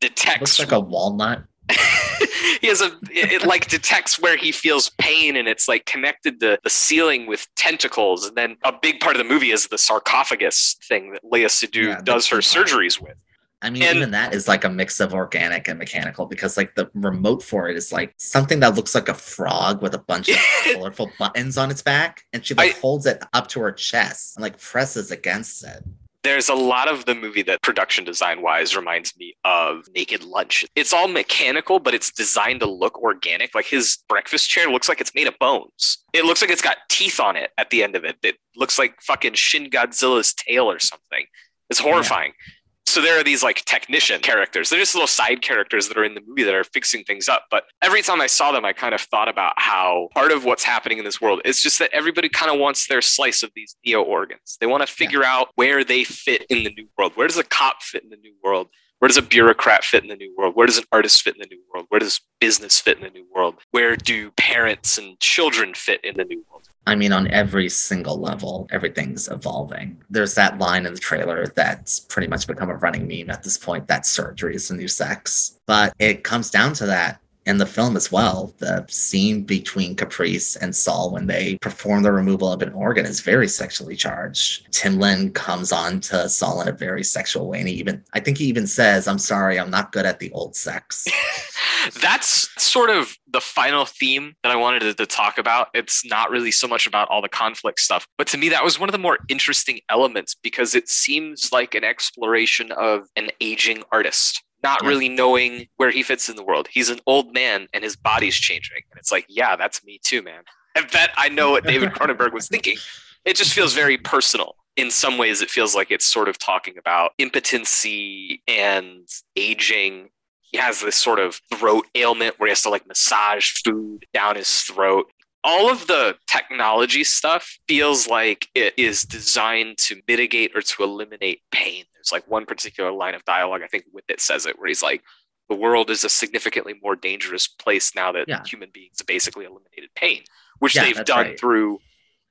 [0.00, 0.58] detects.
[0.58, 1.42] Looks like a walnut.
[2.60, 6.58] he has a it, like detects where he feels pain and it's like connected to
[6.62, 8.26] the ceiling with tentacles.
[8.26, 11.88] And then a big part of the movie is the sarcophagus thing that Léa Seydoux
[11.88, 13.16] yeah, does her surgeries with.
[13.62, 16.74] I mean, and, even that is like a mix of organic and mechanical because, like,
[16.74, 20.28] the remote for it is like something that looks like a frog with a bunch
[20.28, 23.72] of colorful buttons on its back, and she like I, holds it up to her
[23.72, 25.82] chest and like presses against it
[26.24, 30.64] there's a lot of the movie that production design wise reminds me of Naked Lunch.
[30.74, 33.54] It's all mechanical, but it's designed to look organic.
[33.54, 36.02] Like his breakfast chair looks like it's made of bones.
[36.12, 38.16] It looks like it's got teeth on it at the end of it.
[38.22, 41.26] It looks like fucking Shin Godzilla's tail or something.
[41.70, 42.32] It's horrifying.
[42.32, 42.63] Yeah.
[42.86, 44.70] So there are these like technician characters.
[44.70, 47.46] They're just little side characters that are in the movie that are fixing things up.
[47.50, 50.62] But every time I saw them, I kind of thought about how part of what's
[50.62, 53.76] happening in this world is just that everybody kind of wants their slice of these
[53.84, 54.58] neo organs.
[54.60, 55.34] They want to figure yeah.
[55.34, 57.12] out where they fit in the new world.
[57.16, 58.68] Where does a cop fit in the new world?
[58.98, 60.54] Where does a bureaucrat fit in the new world?
[60.54, 61.86] Where does an artist fit in the new world?
[61.88, 63.56] Where does business fit in the new world?
[63.70, 66.68] Where do parents and children fit in the new world?
[66.86, 70.02] I mean, on every single level, everything's evolving.
[70.10, 73.56] There's that line in the trailer that's pretty much become a running meme at this
[73.56, 75.58] point that surgery is the new sex.
[75.66, 78.54] But it comes down to that in the film as well.
[78.58, 83.20] The scene between Caprice and Saul when they perform the removal of an organ is
[83.20, 84.72] very sexually charged.
[84.72, 87.60] Tim Timlin comes on to Saul in a very sexual way.
[87.60, 90.30] And he even, I think he even says, I'm sorry, I'm not good at the
[90.32, 91.06] old sex.
[92.00, 95.68] That's sort of the final theme that I wanted to, to, talk about.
[95.74, 98.80] It's not really so much about all the conflict stuff, but to me, that was
[98.80, 103.82] one of the more interesting elements because it seems like an exploration of an aging
[103.92, 104.88] artist not yeah.
[104.88, 106.66] really knowing where he fits in the world.
[106.72, 108.82] He's an old man and his body's changing.
[108.90, 110.42] And it's like, yeah, that's me too, man.
[110.74, 112.76] I bet I know what David Cronenberg was thinking.
[113.24, 114.56] It just feels very personal.
[114.76, 120.08] In some ways, it feels like it's sort of talking about impotency and aging.
[120.40, 124.34] He has this sort of throat ailment where he has to like massage food down
[124.34, 125.06] his throat
[125.44, 131.42] all of the technology stuff feels like it is designed to mitigate or to eliminate
[131.52, 131.84] pain.
[131.94, 135.02] There's like one particular line of dialogue, I think Whippet says it, where he's like,
[135.50, 138.42] the world is a significantly more dangerous place now that yeah.
[138.46, 140.22] human beings have basically eliminated pain,
[140.58, 141.40] which yeah, they've done right.
[141.40, 141.78] through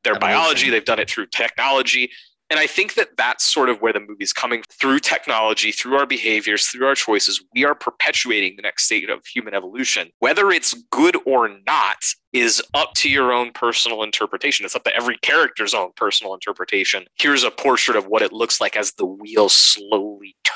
[0.04, 0.38] their Evolution.
[0.38, 2.12] biology, they've done it through technology.
[2.54, 6.06] And I think that that's sort of where the movie's coming through technology, through our
[6.06, 7.44] behaviors, through our choices.
[7.56, 10.12] We are perpetuating the next state of human evolution.
[10.20, 11.98] Whether it's good or not
[12.32, 14.66] is up to your own personal interpretation.
[14.66, 17.06] It's up to every character's own personal interpretation.
[17.16, 20.03] Here's a portrait of what it looks like as the wheel slowly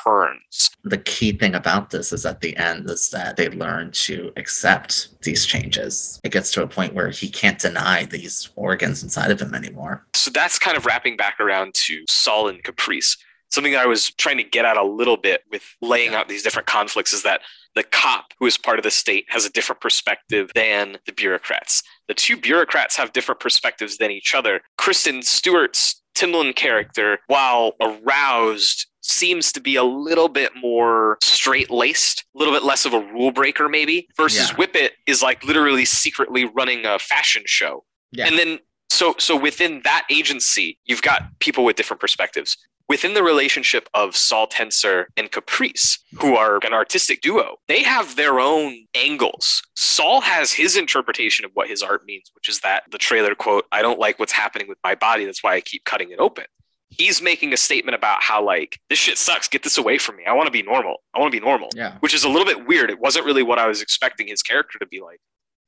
[0.08, 0.70] turns.
[0.84, 5.22] The key thing about this is at the end is that they learn to accept
[5.24, 6.20] these changes.
[6.24, 10.06] It gets to a point where he can't deny these organs inside of him anymore.
[10.14, 13.18] So that's kind of wrapping back around to Saul and Caprice
[13.50, 16.44] something that I was trying to get at a little bit with laying out these
[16.44, 17.42] different conflicts is that
[17.76, 21.82] the cop who is part of the state has a different perspective than the bureaucrats.
[22.08, 24.62] The two bureaucrats have different perspectives than each other.
[24.78, 32.26] Kristen Stewart's Timlin character, while aroused, seems to be a little bit more straight laced,
[32.36, 34.56] a little bit less of a rule breaker, maybe, versus yeah.
[34.56, 37.84] Whippet is like literally secretly running a fashion show.
[38.12, 38.28] Yeah.
[38.28, 42.58] And then so so within that agency, you've got people with different perspectives
[42.90, 48.16] within the relationship of Saul Tenser and Caprice, who are an artistic duo, they have
[48.16, 49.62] their own angles.
[49.76, 53.66] Saul has his interpretation of what his art means, which is that the trailer quote,
[53.72, 55.26] I don't like what's happening with my body.
[55.26, 56.46] That's why I keep cutting it open.
[56.90, 59.48] He's making a statement about how, like, this shit sucks.
[59.48, 60.26] Get this away from me.
[60.26, 60.98] I want to be normal.
[61.14, 61.70] I want to be normal.
[61.76, 61.98] Yeah.
[62.00, 62.90] Which is a little bit weird.
[62.90, 65.20] It wasn't really what I was expecting his character to be like.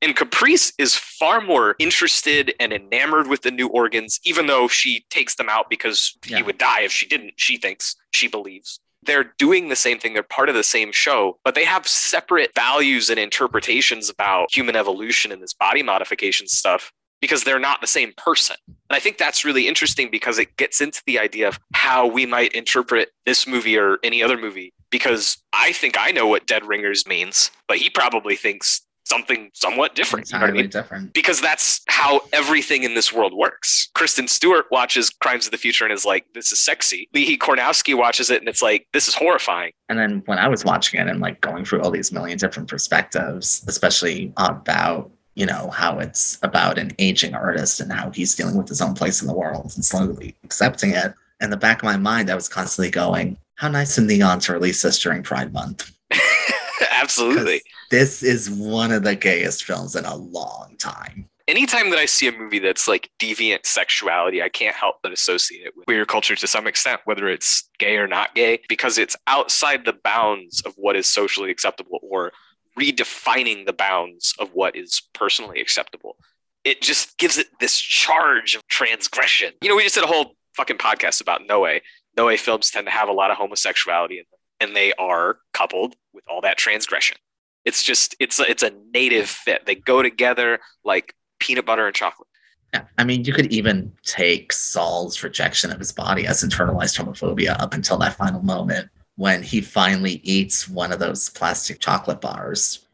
[0.01, 5.05] And Caprice is far more interested and enamored with the new organs, even though she
[5.09, 6.37] takes them out because yeah.
[6.37, 8.79] he would die if she didn't, she thinks, she believes.
[9.03, 10.13] They're doing the same thing.
[10.13, 14.75] They're part of the same show, but they have separate values and interpretations about human
[14.75, 18.55] evolution and this body modification stuff because they're not the same person.
[18.67, 22.25] And I think that's really interesting because it gets into the idea of how we
[22.25, 24.73] might interpret this movie or any other movie.
[24.89, 29.95] Because I think I know what Dead Ringers means, but he probably thinks something somewhat
[29.95, 30.31] different.
[30.31, 30.69] You know I mean?
[30.69, 31.13] different.
[31.13, 33.89] Because that's how everything in this world works.
[33.95, 37.09] Kristen Stewart watches Crimes of the Future and is like, this is sexy.
[37.13, 39.71] Lee Kornowski watches it and it's like, this is horrifying.
[39.89, 42.69] And then when I was watching it and like going through all these million different
[42.69, 48.57] perspectives, especially about you know how it's about an aging artist and how he's dealing
[48.57, 51.13] with his own place in the world and slowly accepting it.
[51.41, 54.53] In the back of my mind, I was constantly going, "How nice and neon to
[54.53, 55.91] release this during Pride Month."
[56.91, 61.27] Absolutely this is one of the gayest films in a long time.
[61.47, 65.65] Anytime that I see a movie that's like deviant sexuality, I can't help but associate
[65.65, 69.15] it with queer culture to some extent, whether it's gay or not gay, because it's
[69.25, 72.31] outside the bounds of what is socially acceptable or
[72.79, 76.17] redefining the bounds of what is personally acceptable.
[76.63, 79.53] It just gives it this charge of transgression.
[79.61, 81.79] You know, we just did a whole fucking podcast about Noe.
[82.17, 85.95] Noe films tend to have a lot of homosexuality in them, and they are coupled
[86.13, 87.17] with all that transgression.
[87.65, 89.65] It's just it's a, it's a native fit.
[89.65, 92.27] They go together like peanut butter and chocolate.
[92.73, 97.59] Yeah, I mean, you could even take Saul's rejection of his body as internalized homophobia
[97.59, 98.89] up until that final moment
[99.19, 102.87] when he finally eats one of those plastic chocolate bars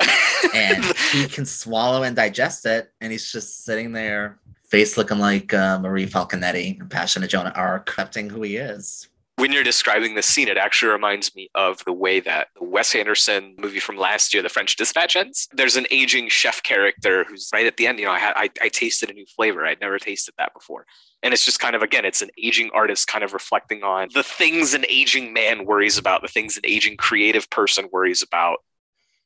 [0.55, 5.53] and he can swallow and digest it, and he's just sitting there, face looking like
[5.53, 9.07] uh, Marie Falconetti and Passion of Joan of Arc, accepting who he is.
[9.37, 12.95] When you're describing this scene, it actually reminds me of the way that the Wes
[12.95, 15.49] Anderson movie from last year, The French Dispatch, ends.
[15.51, 17.99] There's an aging chef character who's right at the end.
[17.99, 19.65] You know, I, I, I tasted a new flavor.
[19.65, 20.85] I'd never tasted that before.
[21.21, 24.23] And it's just kind of, again, it's an aging artist kind of reflecting on the
[24.23, 28.59] things an aging man worries about, the things an aging creative person worries about.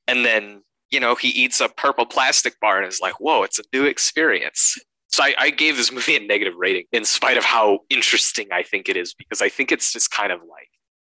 [0.07, 3.59] And then, you know, he eats a purple plastic bar and is like, whoa, it's
[3.59, 4.75] a new experience.
[5.11, 8.61] So I, I, gave this movie a negative rating in spite of how interesting I
[8.61, 10.69] think it is, because I think it's just kind of like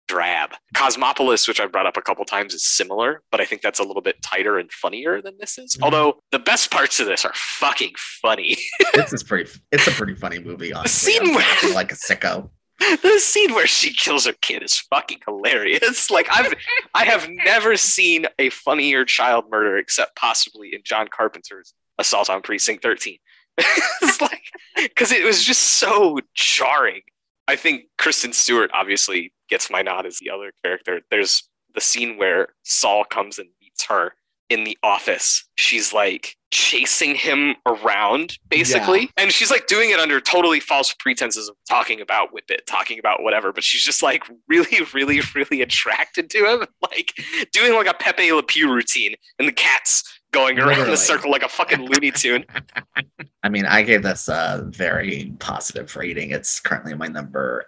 [0.07, 0.51] drab.
[0.75, 3.83] Cosmopolis, which I've brought up a couple times, is similar, but I think that's a
[3.83, 5.75] little bit tighter and funnier than this is.
[5.75, 5.85] Mm-hmm.
[5.85, 8.57] Although the best parts of this are fucking funny.
[8.95, 9.51] this is pretty.
[9.73, 10.73] It's a pretty funny movie.
[10.73, 12.51] Honestly, the scene where, like a sicko.
[12.79, 16.11] The scene where she kills her kid is fucking hilarious.
[16.17, 16.55] Like I've,
[16.95, 22.43] I have never seen a funnier child murder except possibly in John Carpenter's Assault on
[22.43, 23.19] Precinct 13
[24.03, 24.43] it's like
[24.77, 27.03] because it was just so jarring.
[27.49, 31.01] I think Kristen Stewart obviously gets my nod as the other character.
[31.11, 34.15] There's the scene where Saul comes and meets her
[34.49, 35.45] in the office.
[35.57, 39.03] She's like chasing him around basically.
[39.03, 39.07] Yeah.
[39.17, 43.23] And she's like doing it under totally false pretenses of talking about Whippet, talking about
[43.23, 46.67] whatever, but she's just like really, really, really attracted to him.
[46.83, 47.13] Like
[47.53, 50.91] doing like a Pepe Le Pew routine and the cat's going around Literally.
[50.91, 52.45] the circle like a fucking Looney Tune.
[53.43, 56.31] I mean, I gave this a very positive rating.
[56.31, 57.67] It's currently my number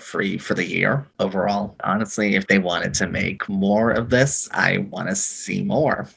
[0.00, 1.76] free for the year overall.
[1.84, 6.08] Honestly, if they wanted to make more of this, I want to see more.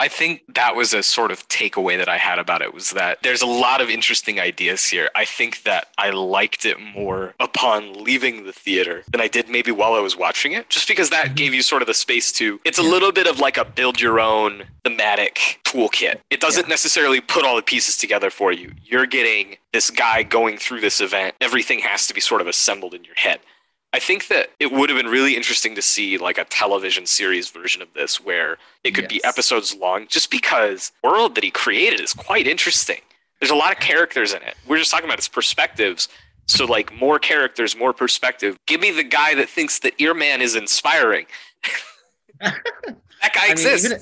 [0.00, 3.18] I think that was a sort of takeaway that I had about it was that
[3.22, 5.10] there's a lot of interesting ideas here.
[5.14, 9.70] I think that I liked it more upon leaving the theater than I did maybe
[9.70, 11.34] while I was watching it, just because that mm-hmm.
[11.34, 12.60] gave you sort of the space to.
[12.64, 16.18] It's a little bit of like a build your own thematic toolkit.
[16.30, 16.68] It doesn't yeah.
[16.68, 18.72] necessarily put all the pieces together for you.
[18.84, 21.34] You're getting this guy going through this event.
[21.40, 23.40] Everything has to be sort of assembled in your head.
[23.94, 27.50] I think that it would have been really interesting to see like a television series
[27.50, 29.12] version of this where it could yes.
[29.12, 33.00] be episodes long just because the world that he created is quite interesting.
[33.40, 34.54] There's a lot of characters in it.
[34.66, 36.08] We're just talking about its perspectives.
[36.46, 38.56] So like more characters, more perspective.
[38.66, 41.26] Give me the guy that thinks that Earman is inspiring.
[42.40, 42.54] that
[43.34, 43.90] guy I exists.
[43.90, 43.98] Mean,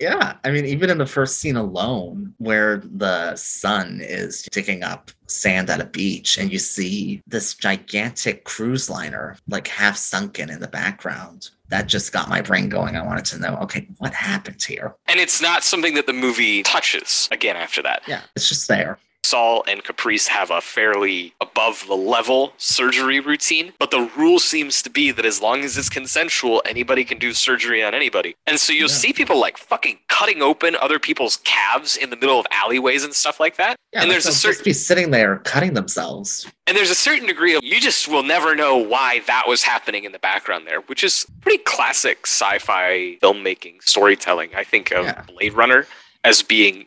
[0.00, 5.10] yeah, I mean, even in the first scene alone, where the sun is digging up
[5.28, 10.60] sand at a beach, and you see this gigantic cruise liner, like half sunken in
[10.60, 12.96] the background, that just got my brain going.
[12.96, 14.94] I wanted to know, okay, what happened here?
[15.06, 18.02] And it's not something that the movie touches again after that.
[18.06, 18.98] Yeah, it's just there.
[19.28, 24.80] Saul and Caprice have a fairly above the level surgery routine, but the rule seems
[24.80, 28.34] to be that as long as it's consensual, anybody can do surgery on anybody.
[28.46, 28.94] And so you'll yeah.
[28.94, 33.12] see people like fucking cutting open other people's calves in the middle of alleyways and
[33.12, 33.76] stuff like that.
[33.92, 36.50] Yeah, and there's a certain be sitting there cutting themselves.
[36.66, 40.04] And there's a certain degree of you just will never know why that was happening
[40.04, 44.54] in the background there, which is pretty classic sci-fi filmmaking storytelling.
[44.54, 45.22] I think of yeah.
[45.28, 45.86] Blade Runner
[46.24, 46.86] as being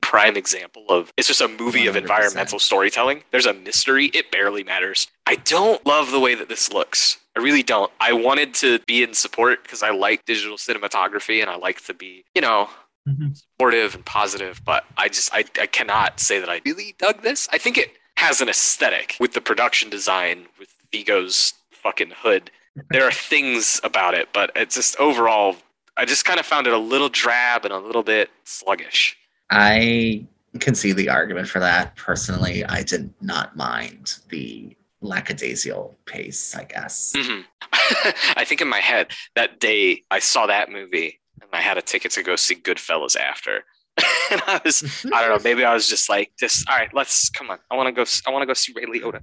[0.00, 1.88] prime example of it's just a movie 100%.
[1.88, 3.22] of environmental storytelling.
[3.30, 5.08] There's a mystery, it barely matters.
[5.26, 7.18] I don't love the way that this looks.
[7.36, 7.92] I really don't.
[8.00, 11.94] I wanted to be in support because I like digital cinematography and I like to
[11.94, 12.68] be, you know,
[13.08, 13.32] mm-hmm.
[13.32, 17.48] supportive and positive, but I just I, I cannot say that I really dug this.
[17.52, 22.50] I think it has an aesthetic with the production design with Viggo's fucking hood.
[22.90, 25.56] There are things about it, but it's just overall
[25.96, 29.16] I just kind of found it a little drab and a little bit sluggish.
[29.50, 30.26] I
[30.60, 31.96] can see the argument for that.
[31.96, 37.12] Personally, I did not mind the lackadaisical pace, I guess.
[37.16, 37.40] Mm-hmm.
[38.36, 41.82] I think in my head that day I saw that movie and I had a
[41.82, 43.64] ticket to go see Goodfellas after.
[44.30, 47.30] and I was, I don't know, maybe I was just like, just all right, let's
[47.30, 47.58] come on.
[47.70, 48.04] I want to go.
[48.26, 49.20] I want to go see Ray Liotta.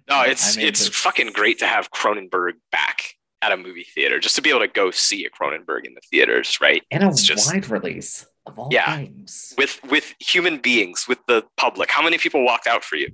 [0.09, 4.41] no, it's it's fucking great to have Cronenberg back at a movie theater just to
[4.41, 6.81] be able to go see a Cronenberg in the theaters, right?
[6.91, 9.53] And a it's just, wide release of all yeah, times.
[9.57, 11.91] With with human beings, with the public.
[11.91, 13.09] How many people walked out for you?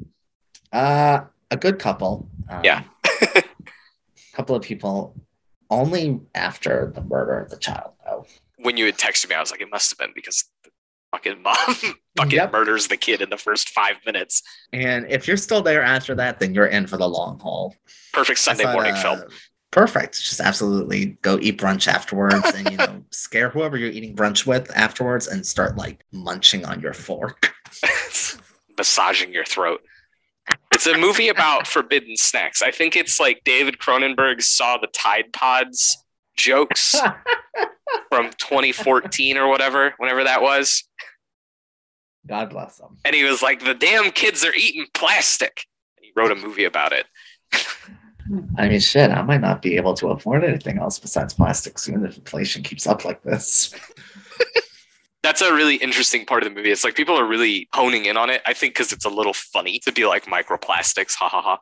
[0.71, 1.21] Uh
[1.51, 2.29] a good couple.
[2.47, 2.83] Um, yeah.
[3.35, 3.43] a
[4.35, 5.15] couple of people
[5.71, 8.25] only after the murder of the child though.
[8.57, 10.71] When you had texted me, I was like, it must have been because the
[11.11, 11.55] fucking mom
[12.17, 12.51] fucking yep.
[12.51, 14.43] murders the kid in the first five minutes.
[14.73, 17.75] And if you're still there after that, then you're in for the long haul.
[18.13, 19.23] Perfect Sunday morning uh, film
[19.71, 20.21] perfect.
[20.21, 24.75] Just absolutely go eat brunch afterwards and you know scare whoever you're eating brunch with
[24.75, 27.53] afterwards and start like munching on your fork.
[28.77, 29.81] Massaging your throat.
[30.73, 32.61] It's a movie about forbidden snacks.
[32.61, 36.03] I think it's like David Cronenberg saw the Tide Pods
[36.37, 36.95] jokes
[38.09, 40.83] from 2014 or whatever, whenever that was.
[42.27, 42.97] God bless them.
[43.03, 45.65] And he was like, the damn kids are eating plastic
[45.99, 47.05] He wrote a movie about it.
[48.57, 52.05] I mean, shit, I might not be able to afford anything else besides plastic soon
[52.05, 53.73] if inflation keeps up like this.
[55.23, 56.71] That's a really interesting part of the movie.
[56.71, 58.41] It's like people are really honing in on it.
[58.45, 61.59] I think because it's a little funny to be like microplastics, ha ha ha.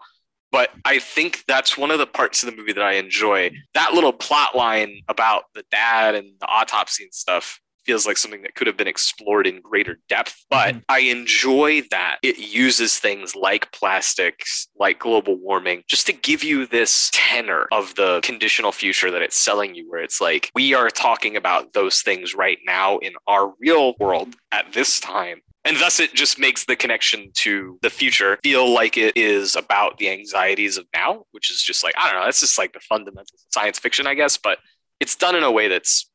[0.51, 3.51] But I think that's one of the parts of the movie that I enjoy.
[3.73, 8.43] That little plot line about the dad and the autopsy and stuff feels like something
[8.43, 10.45] that could have been explored in greater depth.
[10.49, 10.79] But mm-hmm.
[10.89, 16.67] I enjoy that it uses things like plastics, like global warming, just to give you
[16.67, 20.89] this tenor of the conditional future that it's selling you, where it's like, we are
[20.89, 25.41] talking about those things right now in our real world at this time.
[25.65, 29.97] And thus, it just makes the connection to the future feel like it is about
[29.97, 32.79] the anxieties of now, which is just like, I don't know, that's just like the
[32.79, 34.59] fundamentals of science fiction, I guess, but
[34.99, 36.09] it's done in a way that's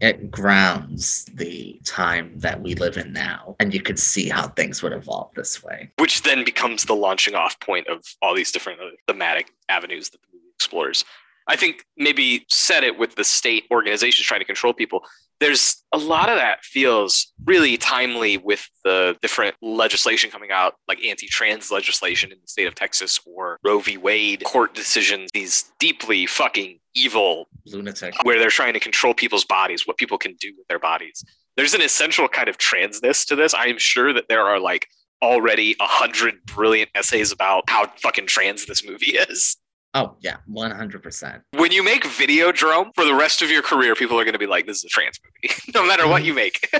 [0.00, 4.82] it grounds the time that we live in now and you could see how things
[4.82, 8.80] would evolve this way which then becomes the launching off point of all these different
[8.80, 11.04] uh, thematic avenues that the movie explores
[11.46, 15.04] i think maybe set it with the state organizations trying to control people
[15.40, 21.04] there's a lot of that feels really timely with the different legislation coming out, like
[21.04, 23.96] anti trans legislation in the state of Texas or Roe v.
[23.96, 29.86] Wade court decisions, these deeply fucking evil lunatic where they're trying to control people's bodies,
[29.86, 31.24] what people can do with their bodies.
[31.56, 33.54] There's an essential kind of transness to this.
[33.54, 34.88] I am sure that there are like
[35.22, 39.56] already a hundred brilliant essays about how fucking trans this movie is.
[39.94, 41.42] Oh yeah, one hundred percent.
[41.56, 44.38] When you make video Videodrome for the rest of your career, people are going to
[44.38, 46.70] be like, "This is a trans movie," no matter what you make.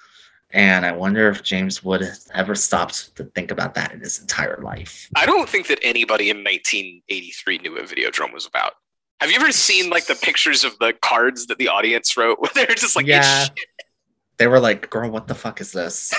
[0.50, 4.20] and I wonder if James Wood has ever stopped to think about that in his
[4.20, 5.08] entire life.
[5.16, 8.74] I don't think that anybody in 1983 knew what Videodrome was about.
[9.20, 12.40] Have you ever seen like the pictures of the cards that the audience wrote?
[12.40, 13.48] Where they're just like, yeah.
[14.38, 16.14] They were like, "Girl, what the fuck is this?"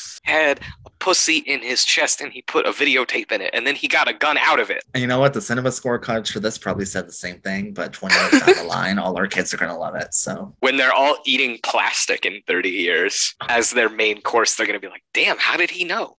[0.26, 3.74] had a pussy in his chest and he put a videotape in it and then
[3.74, 4.82] he got a gun out of it.
[4.92, 5.32] And you know what?
[5.32, 8.56] The cinema score cards for this probably said the same thing, but 20 years down
[8.56, 10.12] the line, all our kids are going to love it.
[10.14, 14.78] So when they're all eating plastic in 30 years as their main course, they're going
[14.78, 16.16] to be like, damn, how did he know?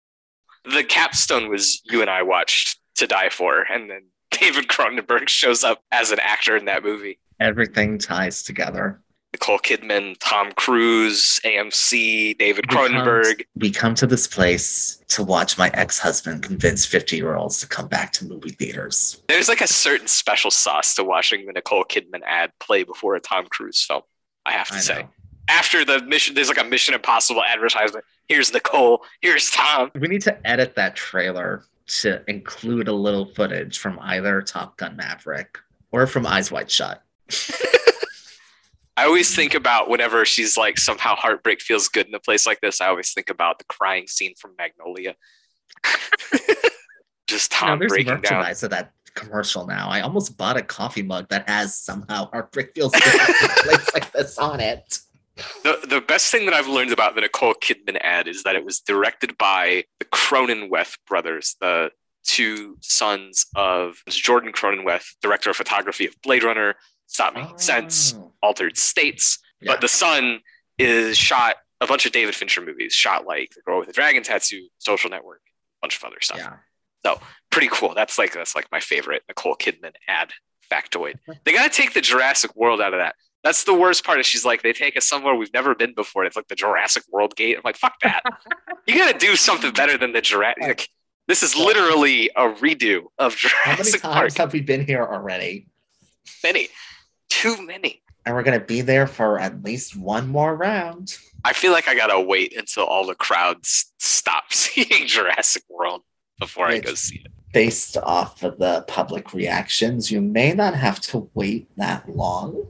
[0.64, 3.62] The capstone was you and I watched To Die For.
[3.62, 4.04] And then
[4.40, 7.20] David Cronenberg shows up as an actor in that movie.
[7.40, 9.02] Everything ties together.
[9.34, 13.44] Nicole Kidman, Tom Cruise, AMC, David Cronenberg.
[13.56, 17.68] We come to this place to watch my ex husband convince 50 year olds to
[17.68, 19.22] come back to movie theaters.
[19.28, 23.20] There's like a certain special sauce to watching the Nicole Kidman ad play before a
[23.20, 24.02] Tom Cruise film,
[24.46, 25.02] I have to I say.
[25.04, 25.10] Know.
[25.50, 28.06] After the mission, there's like a Mission Impossible advertisement.
[28.28, 29.92] Here's Nicole, here's Tom.
[29.96, 34.96] We need to edit that trailer to include a little footage from either Top Gun
[34.96, 35.58] Maverick
[35.92, 37.02] or from Eyes Wide Shut.
[38.98, 42.60] I always think about whenever she's like somehow heartbreak feels good in a place like
[42.62, 42.82] this.
[42.82, 45.16] I always think about the crying scene from Magnolia.
[47.28, 48.68] Just Tom you know, there's breaking merchandise down.
[48.68, 49.90] of that commercial now.
[49.90, 53.94] I almost bought a coffee mug that has somehow heartbreak feels good in a place
[53.94, 55.00] like this on it.
[55.64, 58.66] The, the best thing that I've learned about the Nicole Kidman ad is that it
[58.66, 61.92] was directed by the Cronenweth brothers, the
[62.24, 66.76] two sons of Jordan Cronenweth, director of photography of Blade Runner,
[67.08, 67.58] Stop Making oh.
[67.58, 69.40] Sense, Altered States.
[69.62, 69.74] Yeah.
[69.74, 70.40] But the son
[70.78, 74.24] is shot a bunch of David Fincher movies, shot like The Girl with the Dragon
[74.24, 76.38] Tattoo, Social Network, a bunch of other stuff.
[76.38, 76.54] Yeah.
[77.06, 77.20] So
[77.52, 77.94] pretty cool.
[77.94, 80.32] That's like that's like my favorite Nicole Kidman ad
[80.70, 81.16] factoid.
[81.46, 83.16] They gotta take the Jurassic World out of that.
[83.44, 84.20] That's the worst part.
[84.20, 86.26] Is she's like, they take us somewhere we've never been before.
[86.26, 87.56] It's like the Jurassic World gate.
[87.56, 88.22] I'm like, fuck that.
[88.88, 90.62] you gotta do something better than the Jurassic.
[90.62, 90.90] Like,
[91.28, 94.34] this is literally a redo of Jurassic How many times Park.
[94.38, 95.68] have we been here already?
[96.44, 96.70] Many
[97.30, 98.02] too many.
[98.26, 101.18] And we're gonna be there for at least one more round.
[101.46, 106.02] I feel like I gotta wait until all the crowds stop seeing Jurassic World
[106.40, 107.32] before Which, I go see it.
[107.54, 112.68] Based off of the public reactions, you may not have to wait that long.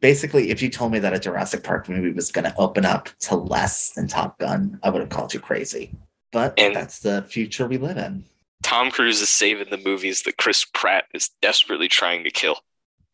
[0.00, 3.08] Basically, if you told me that a Jurassic Park movie was going to open up
[3.20, 5.94] to less than Top Gun, I would have called you crazy.
[6.32, 8.24] But and that's the future we live in.
[8.62, 12.58] Tom Cruise is saving the movies that Chris Pratt is desperately trying to kill.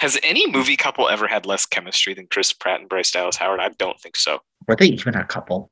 [0.00, 3.60] Has any movie couple ever had less chemistry than Chris Pratt and Bryce Dallas Howard?
[3.60, 4.40] I don't think so.
[4.68, 5.70] Were they even a couple?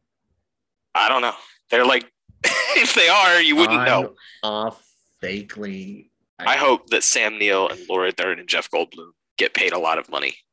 [0.95, 1.35] I don't know.
[1.71, 2.11] They're like,
[2.45, 4.15] if they are, you wouldn't I'm know.
[4.43, 4.83] Off
[5.21, 6.11] vaguely.
[6.39, 9.79] I, I hope that Sam Neill and Laura Dern and Jeff Goldblum get paid a
[9.79, 10.44] lot of money for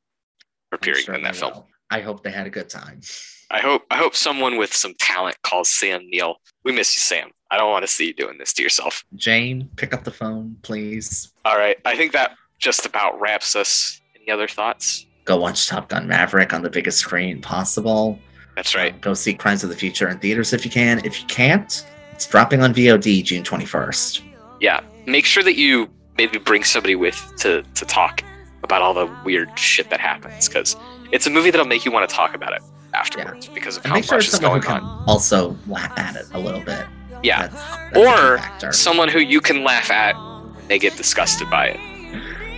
[0.72, 1.54] appearing sure in that film.
[1.54, 1.68] Will.
[1.90, 3.02] I hope they had a good time.
[3.50, 6.38] I hope I hope someone with some talent calls Sam Neill.
[6.64, 7.32] We miss you, Sam.
[7.50, 9.04] I don't want to see you doing this to yourself.
[9.16, 11.34] Jane, pick up the phone, please.
[11.44, 11.78] All right.
[11.84, 14.00] I think that just about wraps us.
[14.16, 15.06] Any other thoughts?
[15.26, 18.18] Go watch Top Gun Maverick on the biggest screen possible.
[18.56, 18.94] That's right.
[18.94, 21.04] Um, go see Crimes of the Future in theaters if you can.
[21.04, 24.22] If you can't, it's dropping on VOD June 21st.
[24.62, 28.24] yeah, make sure that you maybe bring somebody with to to talk
[28.64, 30.76] about all the weird shit that happens because
[31.12, 32.62] it's a movie that'll make you want to talk about it
[32.94, 35.04] afterwards because of And how make sure much it's is going on.
[35.08, 36.86] also laugh at it a little bit.
[37.24, 40.16] Yeah, That's, that's or someone who you can laugh at
[40.56, 41.80] when they get disgusted by it.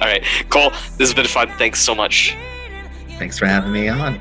[0.01, 1.49] All right, Cole, this has been fun.
[1.57, 2.35] Thanks so much.
[3.19, 4.19] Thanks for having me on.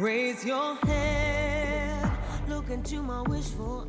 [0.00, 2.10] Raise your head,
[2.48, 3.86] look into my wishful.